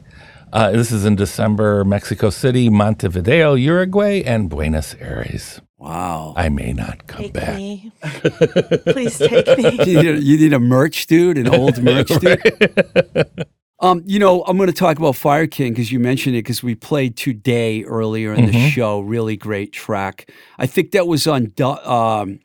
[0.53, 1.83] Uh, this is in December.
[1.83, 5.61] Mexico City, Montevideo, Uruguay, and Buenos Aires.
[5.79, 6.33] Wow.
[6.35, 7.55] I may not come Take back.
[7.55, 7.91] me.
[8.03, 9.63] Please take me.
[9.85, 13.45] you, need a, you need a merch dude, an old merch dude.
[13.79, 16.61] Um, you know, I'm going to talk about Fire King because you mentioned it because
[16.61, 18.67] we played today earlier in the Mm-hmm.
[18.69, 18.99] show.
[18.99, 20.29] Really great track.
[20.57, 22.41] I think that was on Du- um,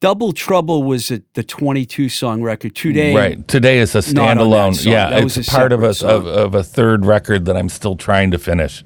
[0.00, 2.74] Double Trouble was a, the 22 song record.
[2.74, 3.46] Today, Right.
[3.46, 4.84] Today is a Not on that standalone.
[4.86, 7.68] Yeah, That was it's a part of a, of, of a third record that I'm
[7.68, 8.82] still trying to finish.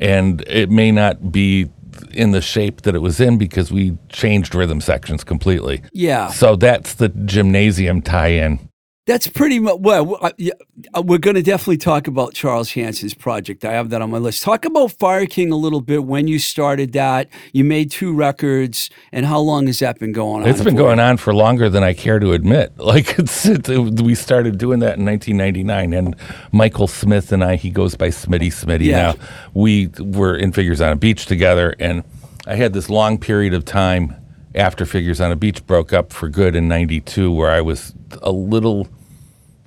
[0.00, 1.70] And it may not be
[2.12, 5.82] in the shape that it was in because we changed rhythm sections completely.
[5.92, 8.67] Yeah, So that's the gymnasium tie-in.
[9.08, 9.78] That's pretty much.
[9.80, 13.64] Well, uh, we're going to definitely talk about Charles Hanson's project.
[13.64, 14.42] I have that on my list.
[14.42, 16.04] Talk about Fire King a little bit.
[16.04, 20.42] When you started that, you made two records, and how long has that been going
[20.42, 20.48] on?
[20.48, 22.72] It's been going on for longer than I care to admit.
[22.88, 23.68] Like it's, it,
[24.00, 26.16] we started doing that in 1999, and
[26.52, 29.12] Michael Smith and I, he goes by Smitty Smitty Yeah.
[29.12, 29.14] now.
[29.54, 32.02] We were in Figures on a Beach together, and
[32.46, 34.14] I had this long period of time
[34.54, 38.32] after Figures on a Beach broke up for good in '92, where I was a
[38.32, 38.86] little.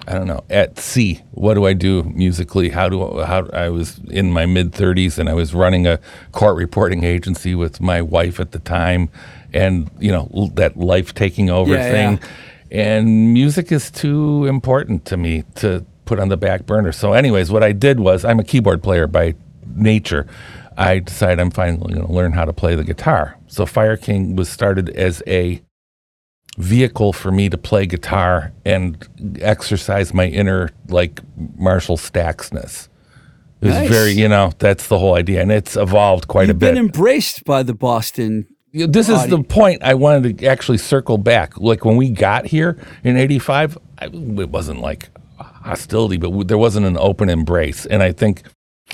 [0.07, 1.21] I don't know, at sea.
[1.31, 2.69] What do I do musically?
[2.69, 5.99] How do how I was in my mid 30s and I was running a
[6.31, 9.09] court reporting agency with my wife at the time
[9.53, 12.19] and you know that life taking over Yeah, thing.
[12.71, 16.91] And music is too important to me to put on the back burner.
[16.91, 19.35] So anyways, what I did was I'm a keyboard player by
[19.75, 20.25] nature.
[20.77, 23.37] I decided I'm finally going to learn how to play the guitar.
[23.47, 25.61] So Fire King was started as a
[26.57, 29.07] vehicle for me to play guitar and
[29.41, 31.21] exercise my inner like
[31.57, 32.87] Marshall Stacksness.
[33.61, 33.89] It was Nice.
[33.89, 36.73] very, you know, that's the whole idea, and it's evolved quite You've a bit.
[36.73, 38.47] been embraced by the Boston.
[38.73, 41.57] This is the point I wanted to actually circle back.
[41.57, 46.97] Like when we got here in '85, it wasn't like hostility, but there wasn't an
[46.97, 47.85] open embrace.
[47.85, 48.43] And I think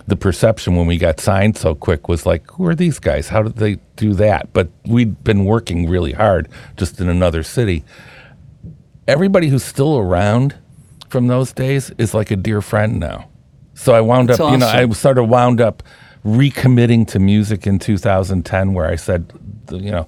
[0.05, 3.29] the perception when we got signed so quick was like, who are these guys?
[3.29, 4.53] How did they do that?
[4.53, 7.83] But we'd been working really hard just in another city.
[9.07, 10.55] Everybody who's still around
[11.09, 13.29] from those days is like a dear friend now.
[13.73, 15.83] So I wound That's up, you know, I sort of wound up
[16.25, 19.31] recommitting to music in 2010 where I said,
[19.71, 20.07] you know,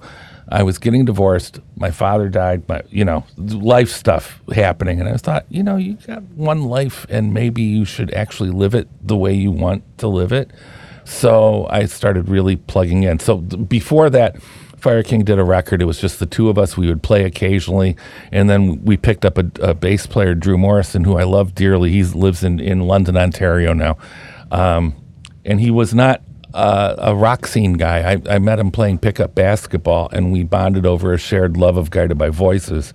[0.50, 1.60] I was getting divorced.
[1.76, 2.68] My father died.
[2.68, 7.06] My, you know, life stuff happening, and I thought, you know, you got one life,
[7.08, 10.50] and maybe you should actually live it the way you want to live it.
[11.04, 13.20] So I started really plugging in.
[13.20, 14.42] So before that,
[14.76, 15.82] Fire King did a record.
[15.82, 16.76] It was just the two of us.
[16.76, 17.96] We would play occasionally,
[18.32, 21.90] and then we picked up a, a bass player, Drew Morrison, who I love dearly.
[21.90, 23.98] He lives in in London, Ontario now,
[24.50, 24.96] um,
[25.44, 26.22] and he was not
[26.54, 28.12] uh, a rock scene guy.
[28.12, 31.90] I, I met him playing pickup basketball, and we bonded over a shared love of
[31.90, 32.92] Guided by Voices.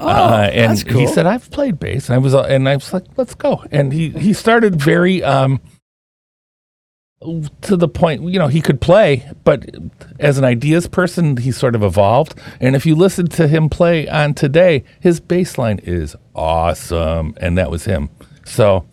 [0.00, 2.76] Oh, uh, and that's he said, "I've played bass," and I was, uh, and I
[2.76, 5.22] was like, "Let's go." And he he started very.
[5.22, 5.60] Um,
[7.60, 9.70] to the point, you know, he could play, but
[10.18, 12.34] as an ideas person, he sort of evolved.
[12.60, 17.56] And if you listen to him play on today, his bass line is awesome, and
[17.58, 18.10] that was him.
[18.44, 18.86] So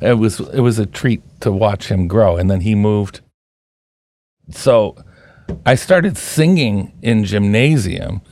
[0.00, 2.36] it was it was a treat to watch him grow.
[2.36, 3.20] And then he moved.
[4.50, 4.96] So
[5.64, 8.22] I started singing in gymnasium,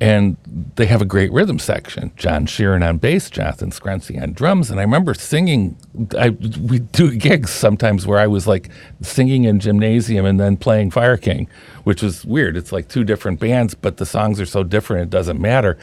[0.00, 0.36] and
[0.76, 2.12] they have a great rhythm section.
[2.16, 5.76] John Sheeran on bass, Jonathan Scrency on drums, and I remember singing.
[6.18, 10.90] I we do gigs sometimes where I was like singing in gymnasium and then playing
[10.90, 11.48] Fire King,
[11.84, 12.56] which was weird.
[12.56, 15.78] It's like two different bands, but the songs are so different it doesn't matter.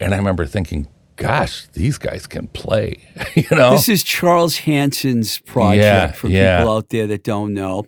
[0.00, 0.88] And I remember thinking,
[1.20, 2.96] "Gosh, these guys can play,"
[3.34, 3.70] you know.
[3.72, 6.58] This is Charles Hanson's project Yeah, for yeah.
[6.58, 7.84] people out there that don't know.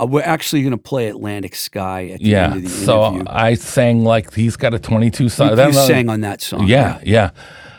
[0.00, 2.44] Uh, we're actually going to play Atlantic Sky at the yeah.
[2.44, 3.24] end of the So interview.
[3.28, 5.50] I sang like he's got a 22 song.
[5.50, 6.66] you don't sang on that song.
[6.66, 7.30] Yeah, yeah.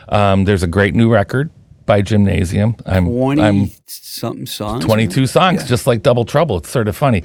[0.08, 1.50] Um, there's a great new record
[1.86, 2.76] by Gymnasium.
[2.84, 4.84] I'm 20 I'm something songs.
[4.84, 6.56] 22 songs, just like Double Trouble.
[6.58, 7.22] It's sort of funny.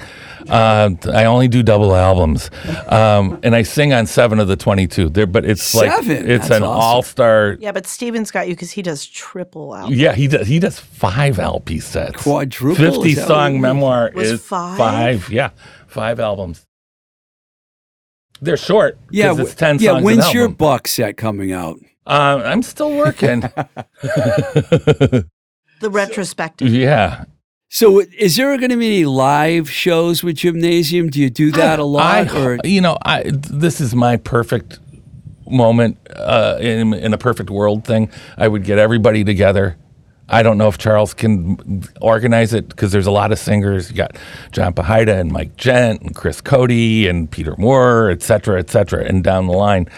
[0.48, 2.50] Uh, I only do double albums,
[2.88, 5.10] um, and I sing on seven of the 22.
[5.10, 6.80] There, but it's like it's That's an awesome.
[6.82, 7.58] all star.
[7.60, 9.98] Yeah, but Stephin's got you because he does triple albums.
[9.98, 10.48] Yeah, he does.
[10.48, 12.22] He does five LP sets.
[12.22, 12.76] Quadruple?
[12.76, 15.30] Fifty Is song memoir Was is five?
[15.30, 15.50] Yeah,
[15.88, 16.66] five albums.
[18.42, 18.98] They're short.
[19.12, 19.90] Yeah, 'cause w- it's ten yeah.
[19.92, 20.00] songs.
[20.00, 20.56] an When's your album.
[20.56, 21.78] box set coming out?
[22.12, 23.44] Uh, I'm still working.
[25.82, 26.68] The retrospective.
[26.72, 27.24] yeah,
[27.70, 31.10] So, is there going to be any live shows with Gymnasium?
[31.10, 32.30] Do you do that a lot?
[32.30, 34.78] I, or you know, I this is my perfect
[35.50, 38.12] moment uh, in in a perfect world thing.
[38.38, 39.76] I would get everybody together.
[40.30, 43.90] I don't know if Charles can organize it because there's a lot of singers.
[43.90, 44.16] You got
[44.52, 49.04] John Powhida and Mike Gent and Chris Cody and Peter Moore, et cetera, et cetera,
[49.04, 49.90] and down the line.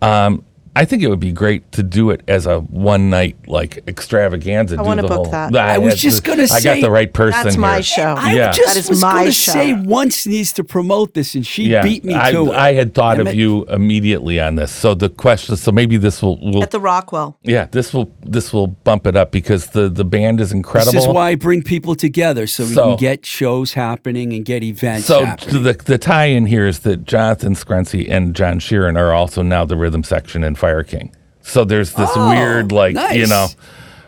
[0.00, 0.44] Um,
[0.76, 4.76] I think it would be great to do it as a one night like extravaganza.
[4.76, 5.54] I wanna book whole- that.
[5.54, 6.56] I was just gonna say.
[6.70, 7.40] I got the right person.
[7.44, 7.82] That's my here.
[7.82, 8.14] show.
[8.18, 8.52] I Yeah.
[8.52, 9.52] just That is was my going to show.
[9.52, 12.54] say once needs to promote this, and she Yeah, beat me I, to it.
[12.56, 13.36] I had thought Damn of it.
[13.36, 14.72] you immediately on this.
[14.72, 17.38] So the question, so maybe this will, will At the Rockwell.
[17.44, 20.92] yeah, this will this will bump it up because the the band is incredible.
[20.92, 24.44] This is why I bring people together so we So- can get shows happening and
[24.44, 25.62] get events So happening.
[25.62, 29.76] the the tie-in here is that Jonathan Scruncy and John Sheeran are also now the
[29.76, 31.14] rhythm section in Fire King.
[31.42, 33.48] So there's this Oh, weird like you know,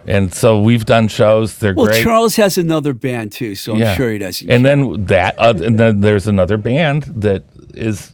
[0.07, 1.59] and so we've done shows.
[1.59, 2.03] They're well, great.
[2.03, 4.43] Charles has another band too, so I'm sure he does.
[4.49, 7.43] And then that, uh, and then there's another band that
[7.75, 8.13] is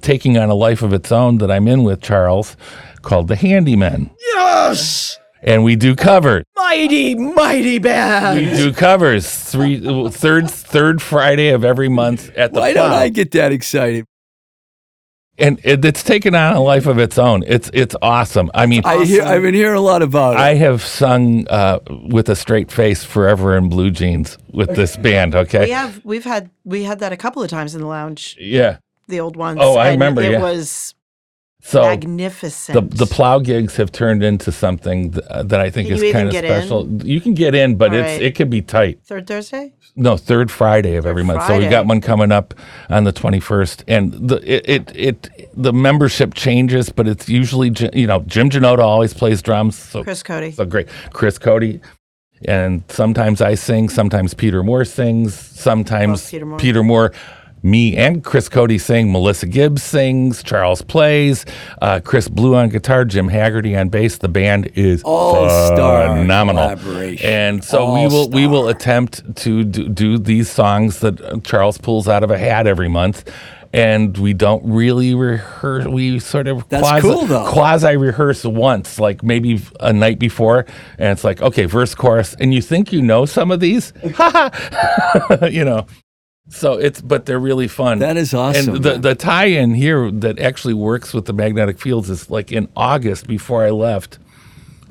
[0.00, 2.56] taking on a life of its own that I'm in with Charles,
[3.02, 4.10] called the Handymen.
[4.34, 5.18] Yes!
[5.40, 6.42] And we do covers.
[6.56, 8.38] Mighty, mighty band.
[8.40, 9.78] We do covers three
[10.10, 12.98] third third Friday of every month at the Why don't Plow.
[12.98, 14.04] I get that excited?
[15.38, 17.44] And it, it's taken on a life of its own.
[17.46, 18.50] It's it's awesome.
[18.54, 20.40] I mean, I hear, I've been hearing a lot about it.
[20.40, 25.34] I have sung uh, with a straight face forever in blue jeans with this band.
[25.34, 28.36] Okay, we have we've had we had that a couple of times in the lounge,
[28.40, 28.78] yeah.
[29.06, 29.58] the old ones.
[29.62, 30.40] Oh, I and remember, It yeah.
[30.40, 30.94] was
[31.60, 32.94] So the magnificent.
[32.96, 36.12] the plow gigs have turned into something th- uh, that I think Can is even
[36.12, 36.50] kind of get in?
[36.62, 36.86] special.
[37.04, 38.22] You can get in, but All it's right.
[38.22, 39.00] it can be tight.
[39.04, 39.74] Third Thursday.
[39.96, 41.42] No, third Friday of every month.
[41.42, 41.70] So we Friday.
[41.70, 42.54] got one coming up
[42.88, 47.70] on the twenty first, and the it, it it the membership changes, but it's usually
[47.70, 49.76] Ji- you know Jim Janota always plays drums.
[49.76, 50.52] So Chris Cody.
[50.52, 51.80] so great, Chris Cody.
[52.44, 56.58] And sometimes I sing, sometimes Peter Moore sings, sometimes Peter Moore.
[56.60, 57.12] Peter Moore,
[57.62, 61.44] me and Chris Cody sing, Melissa Gibbs sings, Charles plays,
[61.82, 64.18] uh, Chris Blue on guitar, Jim Haggerty on bass.
[64.18, 66.62] The band is All-star phenomenal.
[66.76, 67.28] collaboration.
[67.28, 72.08] And so we will we will attempt to do, do these songs that Charles pulls
[72.08, 73.30] out of a hat every month.
[73.70, 75.86] And we don't really rehearse.
[75.86, 80.64] We sort of That's quasi, cool, quasi rehearse once, like maybe a night before,
[80.98, 83.92] and it's like, okay, verse, chorus, and you think you know some of these,
[85.50, 85.86] you know.
[86.50, 87.98] So it's, but they're really fun.
[87.98, 89.00] That is awesome, And the man.
[89.02, 93.64] the tie-in here that actually works with the magnetic fields is like in August before
[93.64, 94.18] I left.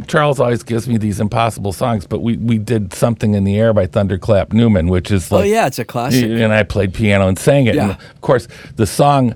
[0.05, 3.73] Charles always gives me these impossible songs, but we, we did something in the air
[3.73, 6.23] by Thunderclap Newman, which is oh, like oh yeah, it's a classic.
[6.25, 7.73] and I played piano and sang it.
[7.73, 7.83] Yeah.
[7.83, 9.35] And of course, the song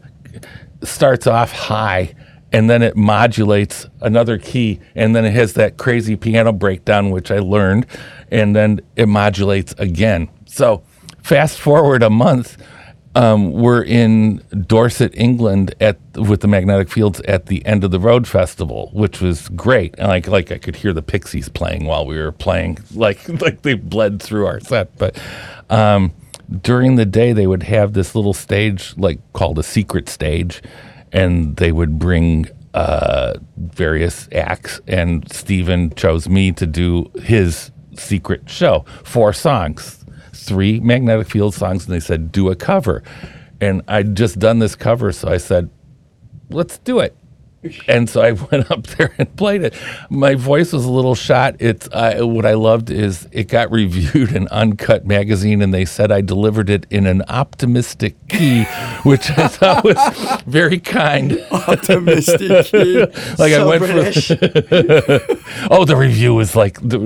[0.84, 2.14] starts off high
[2.52, 7.32] and then it modulates another key and then it has that crazy piano breakdown which
[7.32, 7.88] I learned
[8.30, 10.30] and then it modulates again.
[10.46, 10.84] So,
[11.22, 12.58] fast forward a month
[13.14, 18.00] um, we're in Dorset, England, at with the Magnetic Fields at the End of the
[18.00, 19.96] Road Festival, which was great.
[19.98, 23.64] And like like I could hear the Pixies playing while we were playing, like like
[23.64, 24.98] they bled through our set.
[24.98, 25.22] But
[25.70, 26.14] um,
[26.62, 30.62] during the day, they would have this little stage, like called a secret stage,
[31.12, 34.80] and they would bring uh, various acts.
[34.88, 40.01] And Stephin chose me to do his secret show, four songs
[40.34, 43.04] three magnetic field songs and they said do a cover.
[43.60, 45.70] And i'd just done this cover so i said
[46.50, 47.16] let's do it
[47.88, 49.74] and so i went up there and played it
[50.10, 54.32] my voice was a little shot it's uh, what i loved is it got reviewed
[54.32, 58.64] in uncut magazine and they said i delivered it in an optimistic key
[59.04, 63.14] which i thought was very kind Optimistic kid.
[63.40, 64.28] like I went British.
[64.28, 64.38] for.
[65.70, 66.98] oh, the review was like the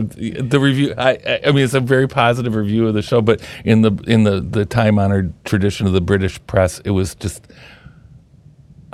[0.42, 0.94] the review.
[0.98, 3.92] I I- I mean, it's a very positive review of the show, but in the
[4.08, 7.48] in the the time honored tradition of the British press, it was just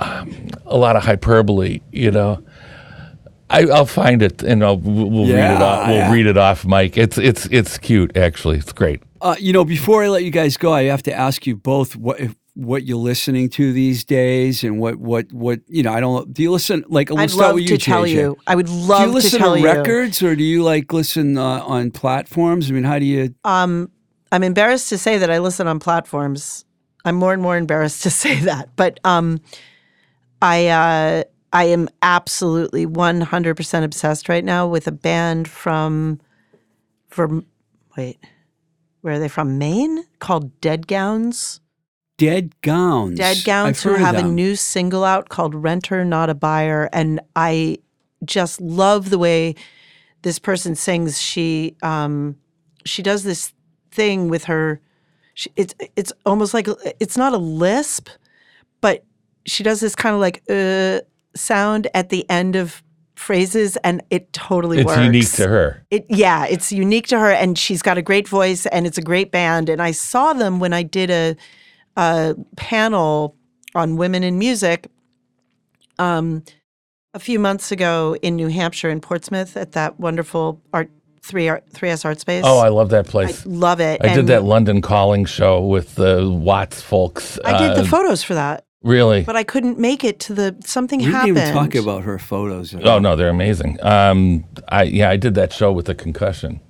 [0.02, 1.80] um, a lot of hyperbole.
[1.90, 2.44] You know.
[3.50, 5.86] I, I'll find it and I'll, we'll, we'll read it off.
[5.86, 6.10] We'll yeah.
[6.10, 6.96] read it off, Mike.
[6.96, 8.56] It's it's it's cute actually.
[8.56, 9.02] It's great.
[9.20, 11.94] Uh, you know, before I let you guys go, I have to ask you both
[11.94, 12.18] what
[12.54, 15.92] what you're listening to these days, and what what what you know.
[15.92, 16.14] I don't.
[16.14, 16.32] know.
[16.32, 16.84] Do you listen?
[16.88, 18.10] Like, I'd start love with you, to tell JJ.
[18.10, 18.38] you.
[18.46, 19.66] I would Do love you to listen tell to you.
[19.66, 22.70] records, or do you like listen uh, on platforms?
[22.70, 23.34] I mean, how do you?
[23.44, 23.90] Um,
[24.30, 26.64] I'm embarrassed to say that I listen on platforms.
[27.04, 29.40] I'm more and more embarrassed to say that, but um,
[30.42, 36.20] I uh, I am absolutely 100% obsessed right now with a band from
[37.08, 37.46] from
[37.96, 38.18] wait,
[39.02, 39.58] where are they from?
[39.58, 41.60] Maine called Dead Gowns.
[42.18, 43.18] Dead Gowns.
[43.18, 46.88] Dead I've Gowns who have a new single out called Renter Not a Buyer.
[46.92, 47.78] And I
[48.24, 49.54] just love the way
[50.22, 51.20] this person sings.
[51.20, 52.36] She um
[52.84, 53.52] she does this
[53.90, 54.80] thing with her
[55.34, 56.68] she, it's it's almost like
[57.00, 58.08] it's not a lisp,
[59.46, 61.00] she does this kind of like uh
[61.34, 62.82] sound at the end of
[63.14, 64.98] phrases and it totally It's works.
[64.98, 65.86] It's unique to her.
[65.90, 69.02] It, yeah, it's unique to her, and she's got a great voice, and it's a
[69.02, 69.68] great band.
[69.68, 71.36] And I saw them when I did a,
[71.96, 73.36] a panel
[73.74, 74.88] on women in music.
[75.98, 76.42] Um,
[77.14, 80.90] a few months ago in New Hampshire in Portsmouth at that wonderful art
[81.22, 82.42] three art three S art space.
[82.44, 83.44] Oh, I love that place.
[83.46, 84.00] love it.
[84.02, 87.38] I did that London Calling show with the Watts folks.
[87.44, 89.22] I did the uh, photos for that, Really?
[89.22, 91.38] but I couldn't make it to the something We didn't happened.
[91.38, 92.74] even talk about her photos.
[92.74, 93.78] at Oh no, they're amazing.
[93.82, 96.60] Um, I yeah, I did that show with a concussion.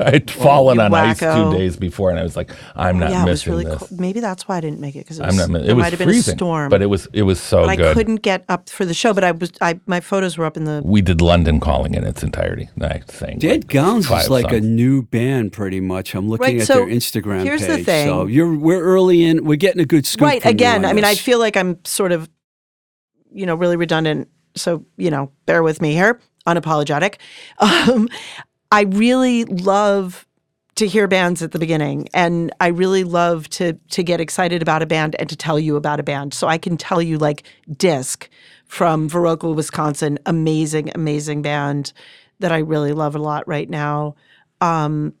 [0.06, 3.22] I'd fallen you on ice two days before, and I was like, I'm not yeah,
[3.22, 3.78] it was missing really this.
[3.78, 4.00] cold.
[4.00, 5.50] Maybe that's why I didn't make it because it I'm was, not.
[5.50, 6.68] mi- there It was might have been freezing, a storm.
[6.70, 9.12] but it was it was so But I couldn't get up for the show.
[9.12, 10.82] But I was, I my photos were up in the.
[10.84, 12.68] we did London Calling in its entirety.
[12.80, 16.14] I sang Dead like Gowns is like a new band, pretty much.
[16.14, 17.78] I'm looking Right, at so their Instagram here's page.
[17.78, 18.06] the thing.
[18.08, 19.44] So you're we're early in.
[19.44, 20.26] We're getting a good scoop.
[20.26, 20.84] right from again.
[20.84, 22.28] I mean, I feel like I'm sort of,
[23.32, 24.28] you know, really redundant.
[24.56, 26.20] So you know, bear with me here.
[26.46, 27.16] Unapologetic.
[27.60, 28.08] Um,
[28.70, 30.26] I really love
[30.76, 34.82] to hear bands at the beginning, and I really love to to get excited about
[34.82, 36.32] a band and to tell you about a band.
[36.34, 37.42] So I can tell you like
[37.76, 38.28] Disc
[38.66, 41.92] from Viroqua, Wisconsin, amazing, amazing band
[42.38, 44.14] that I really love a lot right now.
[44.60, 45.14] Um,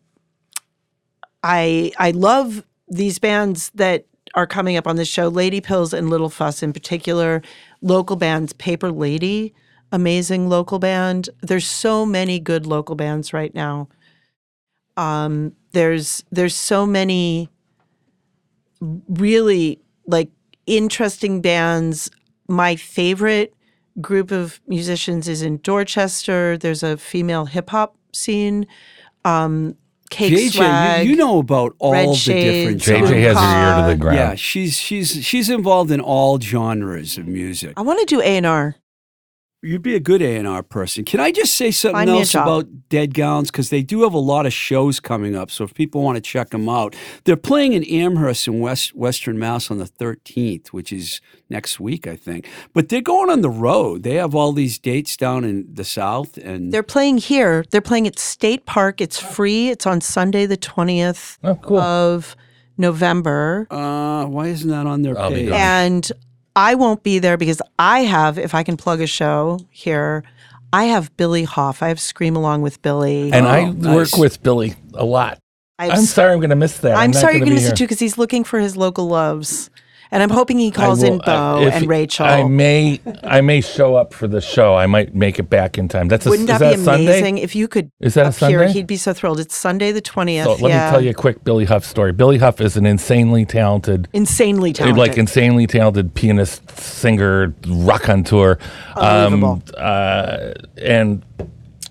[1.42, 6.08] I I love these bands that are coming up on the show, Lady Pills and
[6.08, 7.42] Little Fuss in particular,
[7.82, 9.54] local bands, Paper Lady,
[9.92, 11.28] amazing local band.
[11.42, 13.88] There's so many good local bands right now.
[14.96, 17.48] Um, there's there's so many
[19.08, 20.30] really like
[20.66, 22.10] interesting bands.
[22.48, 23.54] My favorite
[24.00, 26.58] group of musicians is in Dorchester.
[26.58, 28.66] There's a female hip hop scene.
[29.24, 29.76] Um,
[30.10, 31.04] Cake JJ, Swag.
[31.04, 33.14] you, you know about all Red the Shades, different.
[33.14, 34.16] JJ has her ear to the ground.
[34.16, 37.74] Yeah, she's she's she's involved in all genres of music.
[37.76, 38.74] I want to do A and R.
[39.62, 41.04] You'd be a good A and R person.
[41.04, 43.50] Can I just say something Find else about Dead Gowns?
[43.50, 45.50] Because they do have a lot of shows coming up.
[45.50, 49.38] So if people want to check them out, they're playing in Amherst in West Western
[49.38, 52.48] Mass on the 13th, which is next week, I think.
[52.72, 54.02] But they're going on the road.
[54.02, 57.66] They have all these dates down in the South, and They're playing here.
[57.70, 59.02] They're playing at State Park.
[59.02, 59.68] It's free.
[59.68, 61.80] It's on Sunday, the twentieth Oh, cool.
[61.80, 62.34] of
[62.78, 63.66] November.
[63.70, 65.50] uh, why isn't that on their I'll page?
[65.50, 66.10] And
[66.60, 70.22] I won't be there because I have, if I can plug a show here,
[70.74, 71.82] I have Billy Hough.
[71.82, 73.32] I have Scream Along with Billy.
[73.32, 73.94] and Oh, I nice.
[74.12, 75.38] work with Billy a lot.
[75.78, 76.96] I have I'm sorry, I'm going to miss that.
[76.98, 77.70] I'm, not sorry you're gonna miss be to here.
[77.70, 79.70] sit too because he's looking for his local loves.
[80.12, 82.26] And I'm hoping he calls in will- uh, Bo if and Rachel.
[82.26, 84.74] I may, I may show up for the show.
[84.74, 86.08] I might make it back in time.
[86.08, 87.04] That's a, Wouldn't is that, be Sunday?
[87.04, 88.58] amazing if you could Is that a appear?
[88.60, 88.72] Sunday?
[88.72, 89.38] He'd be so thrilled.
[89.38, 90.44] It's Sunday the 20th.
[90.44, 90.86] So let yeah.
[90.86, 92.12] me tell you a quick Billy Hough story.
[92.12, 94.98] Billy Hough is an insanely talented, Insanely talented.
[94.98, 98.58] like insanely talented pianist, singer, raconteur.
[98.96, 99.62] Unbelievable.
[99.78, 100.52] uh,
[100.82, 101.24] and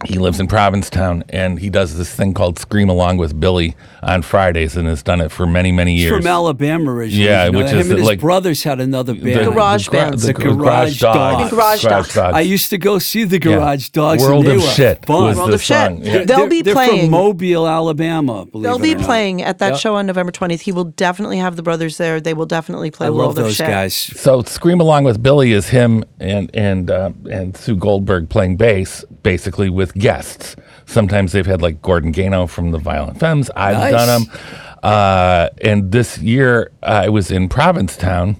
[0.06, 4.22] he lives in Provincetown, and he does this thing called Scream Along with Billy on
[4.22, 6.18] Fridays, and has done it for many, many He's years.
[6.18, 7.26] from Alabama originally.
[7.26, 9.26] Yeah, you know, which him is and his like- brothers had another band.
[9.26, 10.24] The- Garage the gra- bands.
[10.24, 11.02] The, The Garage, Garage Dogs.
[11.02, 11.50] Dogs.
[11.50, 12.18] The Garage Dogs.
[12.18, 13.56] I used to go see the Yeah.
[13.58, 14.24] Garage Dogs.
[14.24, 15.24] World and they of were Shit Fun.
[15.26, 16.00] was World the of Shit.
[16.00, 16.24] Yeah.
[16.24, 18.46] They'll They're- be they're from Mobile, Alabama.
[18.46, 19.06] Believe They'll it be or not.
[19.06, 19.80] playing at that Yep.
[19.80, 20.62] show on November 20th.
[20.62, 22.22] He will definitely have the brothers there.
[22.22, 23.68] They will definitely play I World love of those Shit.
[23.68, 23.94] guys.
[23.96, 29.04] So Scream Along with Billy is him and and uh, and Sue Goldberg playing bass,
[29.24, 30.56] basically with guests.
[30.86, 33.50] Sometimes they've had like Gordon Gano from the Violent Femmes.
[33.56, 33.92] I've Nice.
[33.92, 34.40] done them.
[34.82, 38.38] Uh, and this year I was in Provincetown.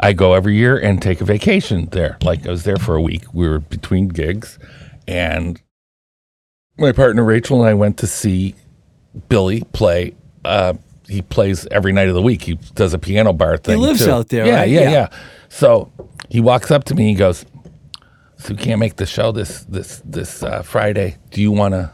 [0.00, 2.18] I go every year and take a vacation there.
[2.22, 3.22] Like I was there for a week.
[3.32, 4.58] We were between gigs,
[5.06, 5.60] and
[6.78, 8.54] my partner Rachel and I went to see
[9.28, 10.14] Billy play.
[10.44, 10.74] Uh,
[11.08, 12.42] he plays every night of the week.
[12.42, 13.78] He does a piano bar thing.
[13.78, 14.10] He lives too.
[14.10, 14.68] out there, Yeah, right?
[14.68, 14.90] yeah, Yeah.
[14.90, 15.08] yeah.
[15.48, 15.92] So
[16.30, 17.02] he walks up to me.
[17.02, 17.44] And he goes,
[18.42, 21.16] "So we can't make the show this this this uh, Friday.
[21.30, 21.90] Do you want to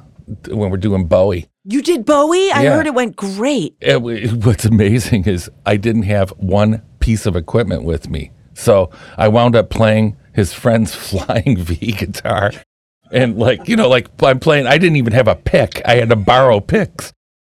[0.54, 2.50] when we're doing Bowie?" You did Bowie?
[2.50, 2.74] I Yeah.
[2.76, 3.76] heard it went great.
[3.80, 8.30] It, w- what's amazing is I didn't have one piece of equipment with me.
[8.54, 12.52] So I wound up playing his friend's flying V guitar.
[13.12, 15.80] And like, you know, like I'm playing, I didn't even have a pick.
[15.84, 17.12] I had to borrow picks.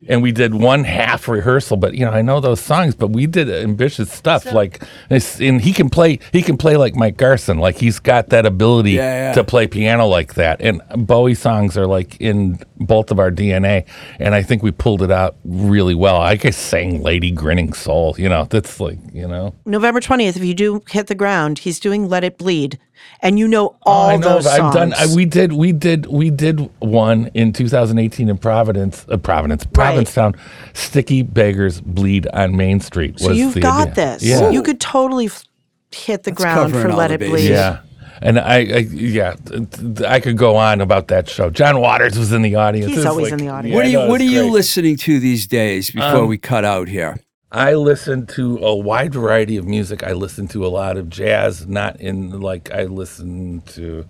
[0.06, 3.26] And we did one half rehearsal, but you know, I know those songs, but we
[3.26, 4.44] did ambitious stuff.
[4.52, 4.80] like,
[5.10, 7.58] it's- and he can play, he can play like Mike Garson.
[7.58, 9.32] Like he's got that ability Yeah, yeah.
[9.32, 10.60] to play piano like that.
[10.60, 13.86] And Bowie songs are like in both of our DNA.
[14.20, 16.18] And I think we pulled it out really well.
[16.18, 19.52] I guess sang Lady Grinning Soul, you know, that's like, you know.
[19.66, 22.78] November 20th, if you do hit the ground, he's doing Let It Bleed.
[23.20, 24.28] And you know Oh, all I know.
[24.34, 24.60] those songs.
[24.60, 24.92] I've done.
[24.94, 25.52] I, we did.
[25.52, 26.06] We did.
[26.06, 29.04] We did one in 2018 in Providence.
[29.08, 29.64] Uh, Providence.
[29.64, 30.34] Provincetown.
[30.72, 33.18] Sticky beggars bleed on Main Street.
[33.18, 33.94] so you've the got idea.
[33.94, 34.22] this.
[34.22, 34.50] Yeah.
[34.50, 35.44] You could totally f-
[35.90, 37.20] hit the ground for Let It.
[37.20, 37.50] Bleed.
[37.50, 37.80] Yeah.
[38.20, 41.50] And I, I, yeah, th- th- I could go on about that show.
[41.50, 42.92] John Waters was in the audience.
[42.92, 43.74] He's always like- in the audience.
[43.76, 46.64] what are you I What are it's you listening to these days before we cut
[46.64, 47.16] out here?
[47.50, 50.02] I listen to a wide variety of music.
[50.02, 54.06] I listen to a lot of jazz, not in like I listen to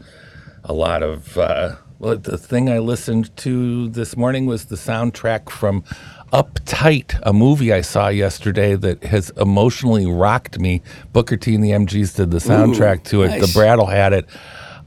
[0.64, 1.38] a lot of.
[1.38, 5.84] Uh, well, the thing I listened to this morning was the soundtrack from
[6.32, 10.82] Uptight, a movie I saw yesterday that has emotionally rocked me.
[11.12, 13.28] Booker T and the MGs did the soundtrack to it.
[13.28, 13.46] nice.
[13.46, 14.26] The Brattle had it.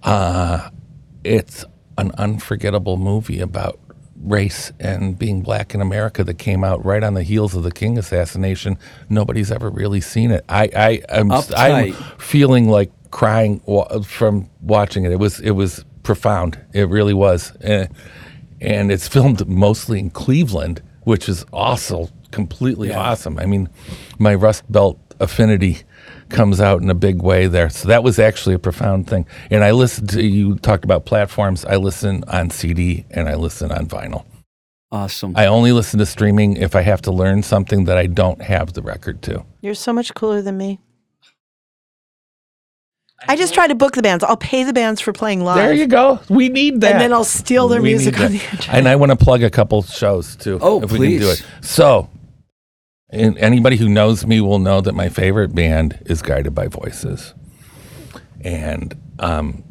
[0.03, 0.69] Uh,
[1.23, 1.65] it's
[1.97, 3.79] an unforgettable movie about
[4.23, 7.71] race and being black in America that came out right on the heels of the
[7.71, 8.77] King assassination.
[9.09, 10.45] Nobody's ever really seen it.
[10.47, 13.59] I, I I'm, I'm feeling like crying
[14.03, 15.11] from watching it.
[15.11, 16.59] It was it was profound.
[16.73, 17.87] It really was, Eh,
[18.61, 22.99] and it's filmed mostly in Cleveland, which is also completely Yeah.
[22.99, 23.37] awesome.
[23.39, 23.69] I mean,
[24.19, 25.79] my Rust Belt affinity
[26.31, 27.69] comes out in a big way there.
[27.69, 29.25] So that was actually a profound thing.
[29.49, 31.65] And I listened to you talked about platforms.
[31.65, 34.25] I listen on CD and I listen on vinyl.
[34.91, 35.33] Awesome.
[35.37, 38.73] I only listen to streaming if I have to learn something that I don't have
[38.73, 39.45] the record to.
[39.61, 40.79] You're so much cooler than me.
[43.27, 44.23] I just try to book the bands.
[44.23, 45.57] I'll pay the bands for playing live.
[45.57, 46.19] There you go.
[46.29, 46.93] We need that.
[46.93, 48.73] And then I'll steal their We music on the internet.
[48.73, 50.57] And I want to plug a couple shows too.
[50.61, 51.41] Oh, if we can do please.
[51.41, 51.45] it.
[51.61, 52.09] So,
[53.11, 57.33] and anybody who knows me will know that my favorite band is Guided by Voices.
[58.41, 59.63] And um,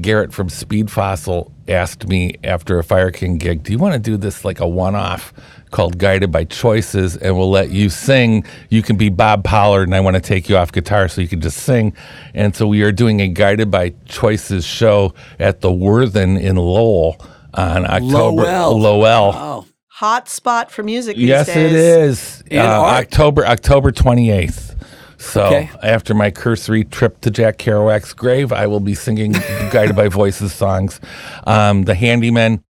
[0.00, 4.00] Garrett from Speed Fossil asked me after a Fire King gig, "Do you want to
[4.00, 5.32] do this like a one-off
[5.70, 8.44] called Guided by Choices, and we'll let you sing?
[8.68, 11.28] You can be Bob Pollard, and I want to take you off guitar so you
[11.28, 11.94] can just sing."
[12.34, 17.24] And so we are doing a Guided by Choices show at the Worthen in Lowell
[17.54, 18.42] on October.
[18.42, 18.80] Lowell.
[18.80, 19.32] Lowell.
[19.32, 19.66] Wow.
[19.96, 21.56] Hot spot for music these Yes, days.
[21.56, 22.42] it is.
[22.50, 22.56] Uh.
[22.60, 24.74] October October twenty eighth.
[25.18, 25.70] So Okay.
[25.82, 29.32] after my cursory trip to Jack Kerouac's grave, I will be singing
[29.70, 30.98] Guided by Voices songs.
[31.46, 32.64] Um, the Handyman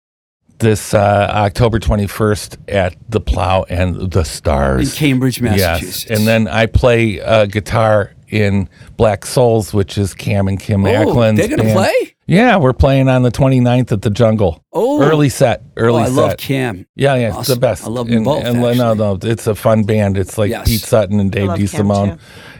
[0.58, 6.10] this uh, October twenty first at the Plough and the Stars In Cambridge, Massachusetts.
[6.10, 10.86] Yes, and then I play uh, guitar in Black Souls, which is Cam and Kim
[10.86, 11.76] Oh, Ackland's they're gonna band.
[11.78, 12.16] play?
[12.28, 14.64] Yeah, we're playing on the 29th at the Jungle.
[14.72, 15.02] Oh.
[15.04, 16.14] early set, Oh, early I set.
[16.14, 16.86] love Cam.
[16.96, 17.84] Yeah, yeah, it's the best.
[17.86, 18.96] I love them and, both, And, no, actually.
[18.98, 20.18] no, it's a fun band.
[20.18, 20.68] It's like Yes.
[20.70, 22.18] Pete Sutton and Dave DeSimone,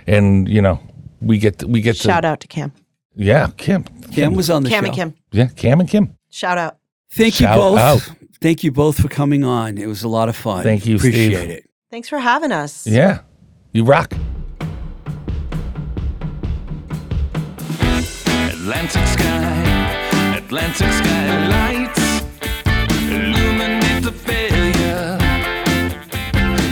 [0.08, 0.80] and you know
[1.22, 2.74] we get to, we get Shout to out to Cam.
[3.16, 4.88] yeah Kim, Cam was on the Cam show.
[4.88, 5.14] and Kim.
[5.32, 6.18] yeah Cam and Kim.
[6.30, 6.78] Shout out.
[7.12, 7.80] Thank Shout you both.
[7.80, 8.12] out.
[8.42, 9.78] Thank you both for coming on.
[9.78, 10.64] It was a lot of fun.
[10.64, 11.50] Thank you, Appreciate Steve.
[11.50, 11.70] it.
[11.92, 12.88] Thanks for having us.
[12.88, 13.20] Yeah,
[13.74, 14.14] you rock.
[18.64, 22.22] Atlantic sky, Atlantic sky lights
[23.10, 25.18] illuminate the failure.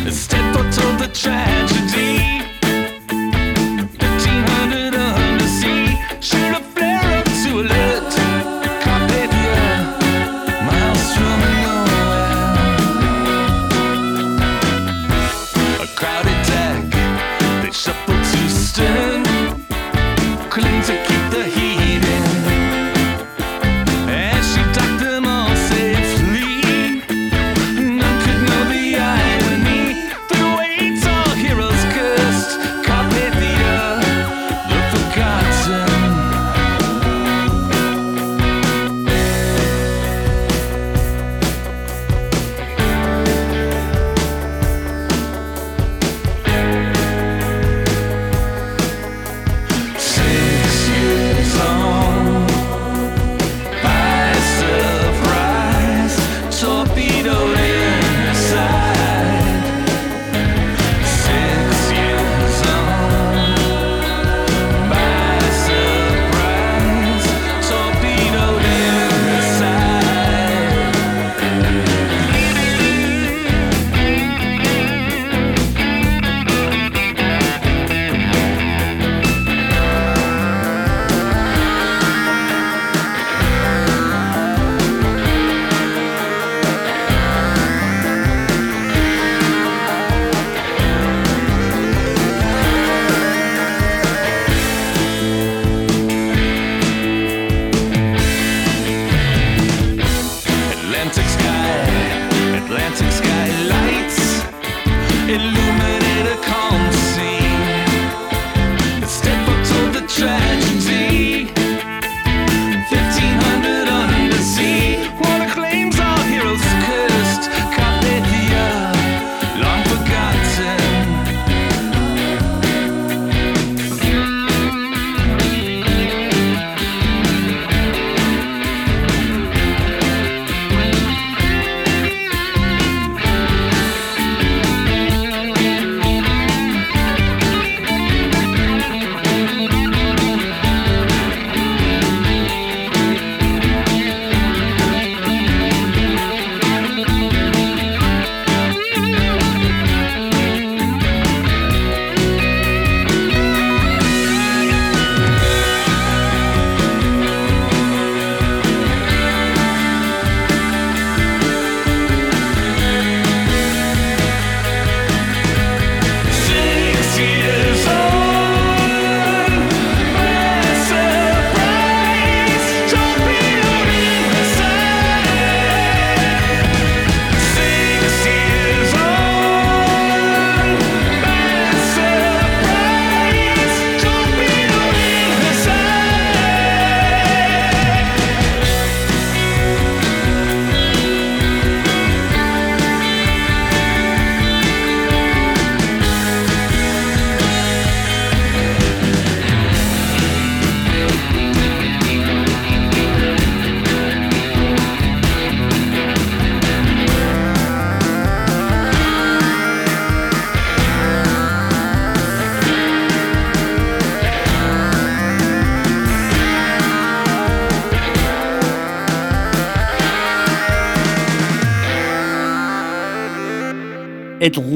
[0.06, 1.59] Instead, foretold the tragedy.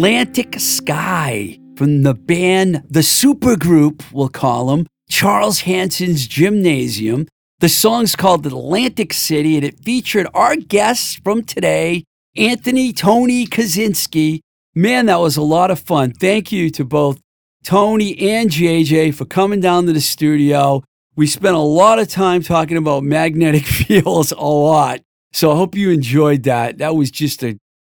[0.04, 7.26] Atlantic Sky from the band, the supergroup, we'll call them, Charles Hanson's Gymnasium.
[7.62, 12.04] The song's called Atlantic Sky, and it featured our guests from today,
[12.36, 14.41] Anthony Tony Kaczynski.
[14.76, 16.12] Man, that was a lot of fun.
[16.12, 17.22] Thank you to both
[17.64, 20.84] Tony and JJ for coming down to the studio.
[21.16, 24.99] We spent a lot of time talking about magnetic fields, a lot.
[25.32, 26.80] So I hope you enjoyed that.
[26.80, 27.58] That was just a,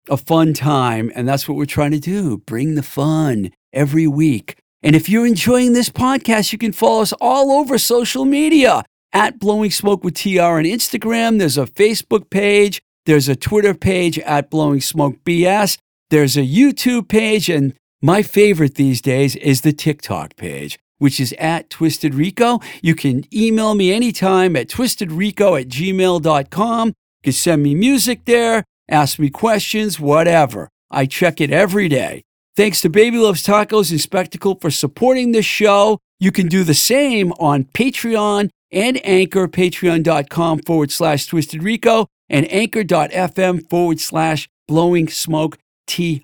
[0.09, 1.11] a fun time.
[1.15, 4.57] And that's what we're trying to do bring the fun every week.
[4.83, 8.85] And if you're enjoying this podcast, you can follow us all over social media
[9.15, 11.39] at Blowing Smoke with TR on Instagram.
[11.39, 15.79] There's a Facebook page, there's a Twitter page at Blowing Smoke BS,
[16.11, 21.33] there's a YouTube page, and my favorite these days is the TikTok page, which is
[21.39, 22.61] at Twisted Rico.
[22.83, 26.89] You can email me anytime at twistedrico at gmail.com.
[26.89, 30.69] You can send me music there, ask me questions, whatever.
[30.91, 32.23] I check it every day.
[32.57, 35.99] Thanks to Baby Loves Tacos and Spectacle for supporting this show.
[36.21, 42.51] You can do the same on Patreon and Anchor, patreon.com forward slash Twisted Rico and
[42.53, 46.21] anchor.fm forward slash Blowing Smoke TR.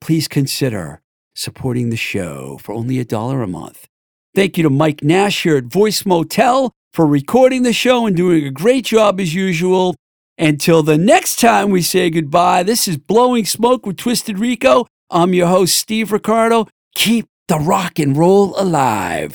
[0.00, 1.00] Please consider
[1.34, 3.86] supporting the show for only a dollar a month.
[4.34, 8.44] Thank you to Mike Nash here at Voice Motel for recording the show and doing
[8.44, 9.94] a great job as usual.
[10.38, 14.86] Until the next time we say goodbye, this is Blowing Smoke with Twisted Rico.
[15.08, 16.68] I'm your host, Steve Ricardo.
[16.94, 19.34] Keep the rock and roll alive.